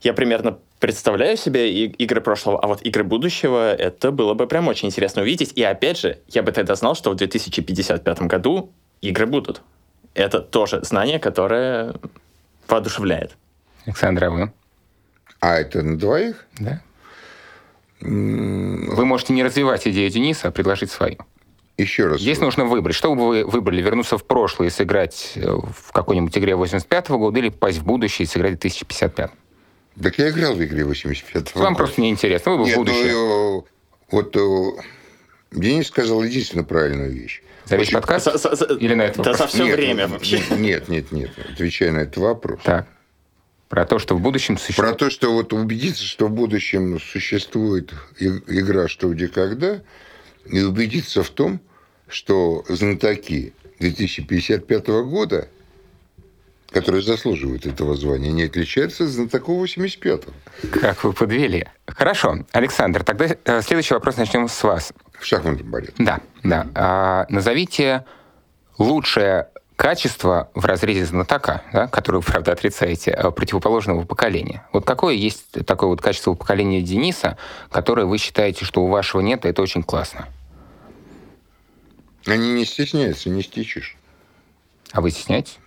я 0.02 0.13
примерно 0.13 0.58
представляю 0.80 1.38
себе 1.38 1.86
игры 1.88 2.22
прошлого, 2.22 2.60
а 2.60 2.68
вот 2.68 2.82
игры 2.84 3.04
будущего, 3.04 3.74
это 3.74 4.12
было 4.12 4.34
бы 4.34 4.48
прям 4.48 4.68
очень 4.68 4.89
интересно 4.89 5.22
увидеть. 5.22 5.54
И 5.56 5.63
опять 5.63 5.98
же, 5.98 6.20
я 6.28 6.44
бы 6.44 6.52
тогда 6.52 6.76
знал, 6.76 6.96
что 6.96 7.12
в 7.12 7.15
2055 7.15 8.22
году 8.22 8.72
игры 9.02 9.26
будут. 9.26 9.62
Это 10.15 10.39
тоже 10.39 10.82
знание, 10.84 11.19
которое 11.19 11.93
воодушевляет. 12.67 13.38
Александра, 13.86 14.32
вы? 14.32 14.51
А 15.41 15.58
это 15.58 15.84
на 15.84 15.99
двоих? 15.99 16.45
Да. 16.58 16.82
Вы 17.99 19.06
можете 19.06 19.34
не 19.34 19.43
развивать 19.43 19.88
идею 19.88 20.10
Дениса, 20.10 20.47
а 20.47 20.51
предложить 20.51 20.91
свою. 20.91 21.17
Еще 21.78 22.08
раз. 22.08 22.21
Здесь 22.21 22.39
нужно 22.39 22.65
выбрать. 22.65 22.95
Что 22.95 23.13
бы 23.13 23.28
вы 23.28 23.45
выбрали? 23.45 23.82
Вернуться 23.82 24.17
в 24.17 24.25
прошлое 24.25 24.69
и 24.69 24.71
сыграть 24.71 25.34
э, 25.36 25.41
в 25.45 25.91
какой-нибудь 25.91 26.36
игре 26.38 26.56
85 26.56 27.10
-го 27.10 27.17
года 27.17 27.39
или 27.39 27.49
попасть 27.49 27.80
в 27.80 27.86
будущее 27.86 28.25
и 28.25 28.30
сыграть 28.30 28.54
в 28.54 28.60
2055? 28.60 29.32
Так 30.01 30.17
я 30.17 30.30
играл 30.30 30.54
в 30.54 30.63
игре 30.63 30.86
85 30.86 31.43
-го 31.43 31.60
Вам 31.60 31.73
года. 31.73 31.78
просто 31.78 32.01
неинтересно. 32.01 32.54
Вы 32.54 32.58
бы 32.60 32.65
Нет, 32.65 32.75
в 32.75 32.78
будущее. 32.78 33.12
Ну, 33.12 33.65
вот 34.10 34.36
э, 34.38 34.82
Денис 35.52 35.88
сказал 35.88 36.24
единственно 36.24 36.64
правильную 36.64 37.12
вещь. 37.12 37.42
За 37.66 37.78
весь 37.78 37.90
подкаст? 37.90 38.26
За, 38.26 38.56
за, 38.56 38.66
Или 38.76 38.94
на 38.94 39.04
это 39.04 39.24
Да 39.24 39.34
за 39.34 39.48
все 39.48 39.66
нет, 39.66 39.76
время 39.76 40.08
вообще. 40.08 40.42
Нет, 40.52 40.88
нет, 40.88 41.12
нет. 41.12 41.32
Отвечая 41.52 41.92
на 41.92 42.00
этот 42.00 42.18
вопрос. 42.18 42.60
Так. 42.64 42.88
Про 43.70 43.86
то, 43.86 43.98
что 43.98 44.16
в 44.16 44.22
будущем 44.22 44.58
существует... 44.58 44.92
Про 44.92 44.98
то, 44.98 45.10
что 45.10 45.34
вот 45.34 45.52
убедиться, 45.52 46.04
что 46.04 46.28
в 46.28 46.32
будущем 46.32 47.00
существует 47.00 47.92
игра 48.20 48.88
«Что, 48.88 49.12
где, 49.12 49.28
когда», 49.28 49.82
и 50.46 50.62
убедиться 50.62 51.24
в 51.24 51.30
том, 51.30 51.60
что 52.08 52.64
знатоки 52.70 53.54
2055 53.80 54.88
года, 54.88 55.50
которые 56.70 57.02
заслуживают 57.02 57.66
этого 57.66 57.96
звания, 57.96 58.32
не 58.32 58.44
отличаются 58.44 59.06
от 59.06 59.10
знатоков 59.10 59.68
85-го. 59.68 60.32
Как 60.80 61.04
вы 61.04 61.14
подвели. 61.14 61.68
Хорошо, 61.88 62.46
Александр, 62.52 63.04
тогда 63.04 63.36
э, 63.44 63.62
следующий 63.64 63.96
вопрос 63.96 64.18
начнем 64.18 64.48
с 64.48 64.64
вас. 64.64 64.94
В 65.19 65.25
шахматном 65.25 65.71
порядке. 65.71 65.95
Да, 65.97 66.19
да. 66.43 66.67
А, 66.75 67.25
назовите 67.30 68.06
лучшее 68.78 69.49
качество 69.75 70.49
в 70.54 70.65
разрезе 70.65 71.06
знатока, 71.06 71.63
да, 71.73 71.88
которое 71.88 72.19
вы, 72.19 72.23
правда, 72.23 72.54
отрицаете, 72.54 73.12
а, 73.12 73.32
противоположного 73.32 74.06
поколения. 74.06 74.67
Вот 74.71 74.86
какое 74.86 75.15
есть 75.15 75.65
такое 75.65 75.89
вот 75.89 76.01
качество 76.01 76.34
поколения 76.34 76.82
Дениса, 76.82 77.38
которое 77.69 78.06
вы 78.06 78.17
считаете, 78.17 78.65
что 78.65 78.84
у 78.84 78.88
вашего 78.88 79.21
нет, 79.21 79.45
и 79.45 79.49
это 79.49 79.62
очень 79.62 79.84
классно? 79.84 80.28
Они 82.25 82.54
не 82.54 82.65
стесняются, 82.65 83.30
не 83.30 83.43
стичишь. 83.43 83.97
А 84.91 85.01
вы 85.01 85.12
стесняетесь? 85.12 85.60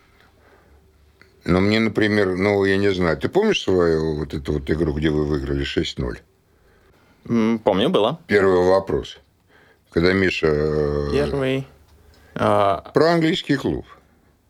Ну, 1.44 1.61
мне, 1.61 1.80
например, 1.80 2.34
ну, 2.37 2.64
я 2.64 2.76
не 2.76 2.92
знаю, 2.92 3.16
ты 3.16 3.28
помнишь 3.28 3.62
свою 3.62 4.16
вот 4.18 4.34
эту 4.34 4.54
вот 4.54 4.70
игру, 4.70 4.92
где 4.92 5.11
вы 5.11 5.24
выиграли 5.24 5.64
6-0? 5.64 6.18
Помню, 7.61 7.90
было. 7.90 8.20
Первый 8.26 8.68
вопрос. 8.68 9.18
Когда 9.90 10.12
Миша... 10.12 10.46
Э, 10.48 11.11
Первый... 11.12 11.66
А... 12.35 12.90
Про 12.94 13.12
английский 13.12 13.57
клуб. 13.57 13.85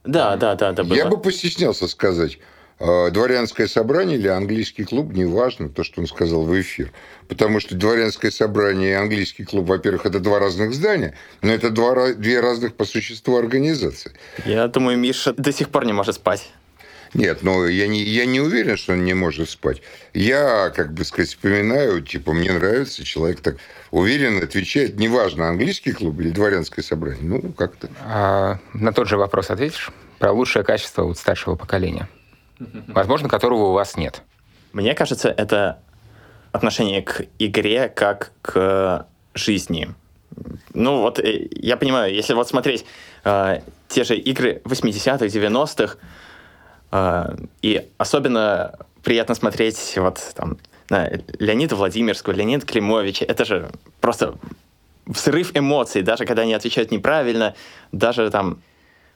Да, 0.05 0.37
да, 0.37 0.55
да, 0.55 0.73
да. 0.73 0.85
Было. 0.85 0.95
Я 0.95 1.07
бы 1.07 1.21
постеснялся 1.21 1.89
сказать, 1.89 2.39
э, 2.79 3.11
дворянское 3.11 3.67
собрание 3.67 4.19
или 4.19 4.29
английский 4.29 4.85
клуб, 4.85 5.13
неважно, 5.13 5.69
то, 5.69 5.85
что 5.85 6.01
он 6.01 6.07
сказал 6.07 6.43
в 6.43 6.61
эфир. 6.61 6.93
Потому 7.29 7.61
что 7.61 7.75
дворянское 7.75 8.31
собрание 8.31 8.91
и 8.91 8.95
английский 8.95 9.45
клуб, 9.45 9.67
во-первых, 9.67 10.07
это 10.07 10.21
два 10.21 10.39
разных 10.39 10.75
здания, 10.75 11.15
но 11.43 11.53
это 11.53 11.71
два, 11.71 12.13
две 12.13 12.41
разных 12.41 12.75
по 12.75 12.85
существу 12.85 13.37
организации. 13.37 14.13
Я 14.45 14.69
думаю, 14.69 14.99
Миша 14.99 15.33
до 15.33 15.53
сих 15.53 15.69
пор 15.71 15.85
не 15.87 15.93
может 15.93 16.17
спать. 16.17 16.51
Нет, 17.15 17.43
но 17.43 17.67
я 17.67 17.87
не, 17.87 18.03
я 18.03 18.27
не 18.27 18.41
уверен, 18.41 18.77
что 18.77 18.93
он 18.93 19.05
не 19.05 19.15
может 19.15 19.51
спать. 19.51 19.83
Я, 20.15 20.71
как 20.71 20.93
бы 20.93 21.05
сказать, 21.05 21.29
вспоминаю, 21.29 22.03
типа, 22.03 22.33
мне 22.33 22.53
нравится, 22.53 23.05
человек 23.05 23.41
так 23.41 23.57
уверенно 23.91 24.43
отвечает, 24.45 24.99
неважно, 24.99 25.49
английский 25.49 25.93
клуб 25.93 26.21
или 26.21 26.31
дворянское 26.31 26.85
собрание, 26.85 27.23
ну, 27.23 27.53
как-то. 27.53 27.89
А, 28.05 28.59
на 28.75 28.93
тот 28.93 29.09
же 29.09 29.17
вопрос 29.17 29.51
ответишь? 29.51 29.91
Про 30.19 30.33
лучшее 30.33 30.65
качество 30.65 31.05
у 31.05 31.15
старшего 31.15 31.55
поколения, 31.55 32.09
возможно, 32.89 33.29
которого 33.29 33.71
у 33.71 33.73
вас 33.73 33.97
нет. 33.97 34.23
Мне 34.73 34.95
кажется, 34.95 35.29
это 35.29 35.79
отношение 36.53 37.03
к 37.03 37.23
игре 37.39 37.89
как 37.89 38.33
к 38.43 39.07
жизни. 39.35 39.95
Ну 40.75 41.01
вот, 41.03 41.19
э, 41.19 41.49
я 41.53 41.77
понимаю, 41.77 42.15
если 42.15 42.35
вот 42.35 42.49
смотреть 42.49 42.85
э, 43.25 43.61
те 43.89 44.05
же 44.05 44.17
игры 44.17 44.61
80-х, 44.65 45.27
90-х, 45.27 45.97
а, 45.97 45.99
и 46.93 47.89
особенно 47.99 48.75
приятно 49.03 49.35
смотреть 49.35 49.95
вот 49.97 50.21
там 50.35 50.59
на 50.91 51.11
Леонида 51.39 51.77
Владимирского, 51.77 52.33
Леонида 52.33 52.67
Климовича. 52.67 53.25
Это 53.27 53.45
же 53.45 53.71
просто 54.01 54.35
взрыв 55.07 55.53
эмоций, 55.55 56.03
даже 56.03 56.25
когда 56.25 56.43
они 56.43 56.55
отвечают 56.55 56.91
неправильно, 56.91 57.55
даже 57.93 58.31
там, 58.31 58.63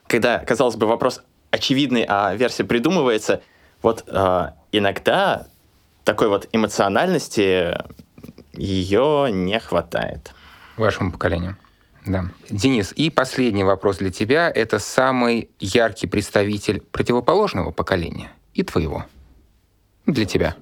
когда, 0.07 0.39
казалось 0.39 0.75
бы, 0.75 0.87
вопрос 0.87 1.21
очевидный, 1.51 2.05
а 2.07 2.33
версия 2.35 2.63
придумывается, 2.63 3.41
вот 3.81 4.03
э, 4.07 4.47
иногда 4.71 5.47
такой 6.03 6.27
вот 6.27 6.49
эмоциональности 6.51 7.77
ее 8.53 9.29
не 9.31 9.59
хватает. 9.59 10.33
Вашему 10.77 11.11
поколению. 11.11 11.57
Да. 12.05 12.25
Денис, 12.49 12.91
и 12.95 13.09
последний 13.09 13.63
вопрос 13.63 13.97
для 13.97 14.11
тебя. 14.11 14.51
Это 14.53 14.79
самый 14.79 15.49
яркий 15.59 16.07
представитель 16.07 16.81
противоположного 16.81 17.71
поколения 17.71 18.31
и 18.53 18.63
твоего. 18.63 19.05
Для 20.05 20.25
тебя. 20.25 20.55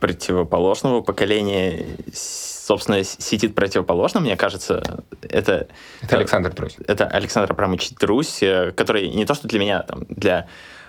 Противоположного 0.00 1.02
поколения, 1.02 1.84
собственно, 2.12 3.02
сидит 3.04 3.54
противоположно, 3.54 4.20
мне 4.20 4.36
кажется. 4.36 5.02
Это, 5.22 5.68
это 6.00 6.16
Александр 6.16 6.52
Трусь. 6.54 6.76
Это 6.86 7.06
Александр 7.06 7.52
Абрамович 7.52 7.90
Трусь, 7.90 8.42
э, 8.42 8.72
который 8.72 9.10
не 9.10 9.26
то, 9.26 9.34
что 9.34 9.48
для 9.48 9.58
меня, 9.58 9.82
там, 9.82 10.04
для 10.08 10.46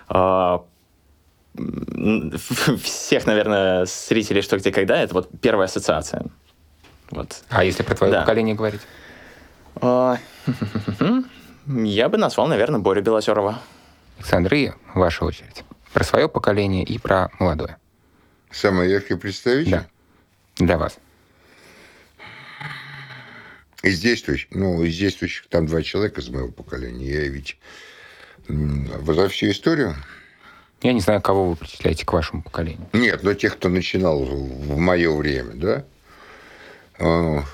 э, 0.10 0.60
всех, 2.84 3.26
наверное, 3.26 3.86
зрителей 3.86 4.42
«Что, 4.42 4.58
где, 4.58 4.72
когда»— 4.72 5.02
это 5.04 5.14
вот 5.14 5.30
первая 5.42 5.66
ассоциация. 5.68 6.26
Вот. 7.12 7.44
А 7.50 7.64
если 7.64 7.84
про 7.84 7.96
твое 7.96 8.14
Да. 8.14 8.22
поколение 8.22 8.56
говорить? 8.56 8.82
А, 9.76 10.18
Я 11.68 12.10
бы 12.10 12.18
назвал, 12.18 12.48
наверное, 12.48 12.80
Борю 12.80 13.02
Белозерова. 13.02 13.60
Александр, 14.18 14.54
и 14.54 14.72
ваша 14.94 15.26
очередь. 15.26 15.64
Про 15.94 16.04
свое 16.04 16.28
поколение 16.30 16.84
и 16.84 16.98
про 16.98 17.30
молодое. 17.40 17.78
Самый 18.52 18.90
яркий 18.90 19.16
представитель? 19.16 19.72
Да. 19.72 19.86
Для 20.58 20.78
вас. 20.78 20.98
Из 23.82 24.00
действующих, 24.02 24.50
ну, 24.52 24.84
из 24.84 24.98
действующих 24.98 25.48
там 25.48 25.66
два 25.68 25.82
человека 25.82 26.20
из 26.20 26.30
моего 26.30 26.50
поколения. 26.50 27.06
Я 27.06 27.28
ведь 27.28 27.58
за 28.48 29.30
всю 29.30 29.52
историю. 29.52 29.96
Я 30.82 30.94
не 30.94 31.02
знаю, 31.02 31.22
кого 31.22 31.50
вы 31.50 31.56
причисляете 31.56 32.06
к 32.06 32.12
вашему 32.12 32.42
поколению. 32.42 32.88
Нет, 32.94 33.24
но 33.24 33.34
тех, 33.34 33.58
кто 33.58 33.70
начинал 33.70 34.24
в 34.24 34.78
мое 34.78 35.14
время, 35.14 35.54
да. 35.54 37.46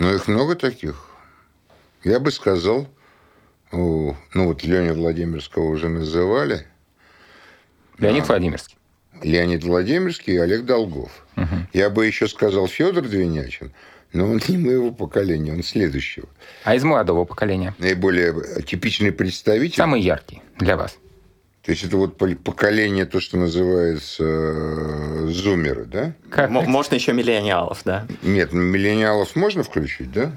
Ну, 0.00 0.12
их 0.14 0.26
много 0.28 0.56
таких. 0.56 1.06
Я 2.02 2.18
бы 2.20 2.32
сказал, 2.32 2.88
ну 3.70 4.16
вот 4.34 4.64
Леню 4.64 4.94
Владимирского 4.94 5.64
уже 5.64 5.88
называли, 5.90 6.66
Леонид 7.98 8.26
Владимирский. 8.26 8.78
Леонид 9.22 9.62
Владимирский 9.62 10.34
и 10.34 10.38
Олег 10.38 10.64
Долгов. 10.64 11.26
Я 11.74 11.90
бы 11.90 12.06
еще 12.06 12.28
сказал 12.28 12.66
Федор 12.66 13.06
Двинячин, 13.06 13.72
но 14.14 14.24
он 14.24 14.40
не 14.48 14.56
моего 14.56 14.90
поколения, 14.90 15.52
он 15.52 15.62
следующего. 15.62 16.28
А 16.64 16.74
из 16.74 16.82
молодого 16.82 17.26
поколения? 17.26 17.74
Наиболее 17.78 18.62
типичный 18.62 19.12
представитель. 19.12 19.76
Самый 19.76 20.00
яркий 20.00 20.42
для 20.58 20.78
вас. 20.78 20.96
То 21.70 21.72
есть 21.74 21.84
это 21.84 21.98
вот 21.98 22.16
поколение, 22.16 23.06
то, 23.06 23.20
что 23.20 23.36
называется 23.36 24.24
э, 24.26 25.26
зумеры, 25.28 25.84
да? 25.84 26.14
Как? 26.28 26.50
Можно 26.50 26.96
еще 26.96 27.12
миллениалов, 27.12 27.82
да? 27.84 28.08
Нет, 28.22 28.52
ну, 28.52 28.60
миллениалов 28.60 29.36
можно 29.36 29.62
включить, 29.62 30.10
да? 30.10 30.32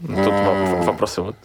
Тут 0.00 0.16
во- 0.16 0.84
вопросы 0.84 1.20
вот. 1.20 1.36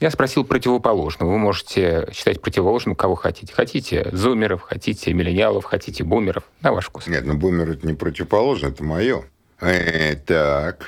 Я 0.00 0.10
спросил 0.10 0.42
противоположного. 0.44 1.30
Вы 1.30 1.38
можете 1.38 2.08
считать 2.12 2.42
противоположным, 2.42 2.96
кого 2.96 3.14
хотите. 3.14 3.54
Хотите 3.54 4.08
зумеров, 4.10 4.62
хотите 4.62 5.12
миллениалов, 5.12 5.64
хотите 5.64 6.02
бумеров. 6.02 6.42
На 6.60 6.72
ваш 6.72 6.86
вкус. 6.86 7.06
Нет, 7.06 7.24
ну 7.24 7.36
бумер 7.36 7.70
это 7.70 7.86
не 7.86 7.94
противоположно, 7.94 8.66
это 8.66 8.82
мое. 8.82 9.26
Э, 9.60 10.16
так, 10.16 10.86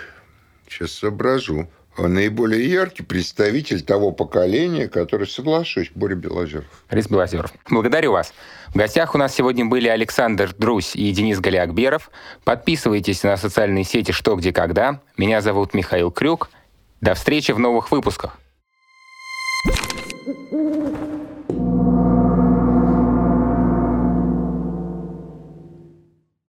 сейчас 0.68 0.90
соображу. 0.90 1.70
Наиболее 1.98 2.70
яркий 2.70 3.02
представитель 3.02 3.82
того 3.82 4.12
поколения, 4.12 4.88
который, 4.88 5.26
соглашусь, 5.26 5.90
Боря 5.94 6.14
Белозеров. 6.14 6.64
Борис 6.88 7.06
Белозеров. 7.06 7.52
Благодарю 7.68 8.12
вас. 8.12 8.32
В 8.68 8.78
гостях 8.78 9.14
у 9.14 9.18
нас 9.18 9.34
сегодня 9.34 9.66
были 9.66 9.88
Александр 9.88 10.54
Друсь 10.56 10.96
и 10.96 11.10
Денис 11.12 11.38
Галиакберов. 11.38 12.10
Подписывайтесь 12.44 13.22
на 13.22 13.36
социальные 13.36 13.84
сети 13.84 14.12
«Что, 14.12 14.36
где, 14.36 14.52
когда». 14.52 15.00
Меня 15.18 15.42
зовут 15.42 15.74
Михаил 15.74 16.10
Крюк. 16.10 16.48
До 17.02 17.14
встречи 17.14 17.52
в 17.52 17.58
новых 17.58 17.90
выпусках. 17.90 18.38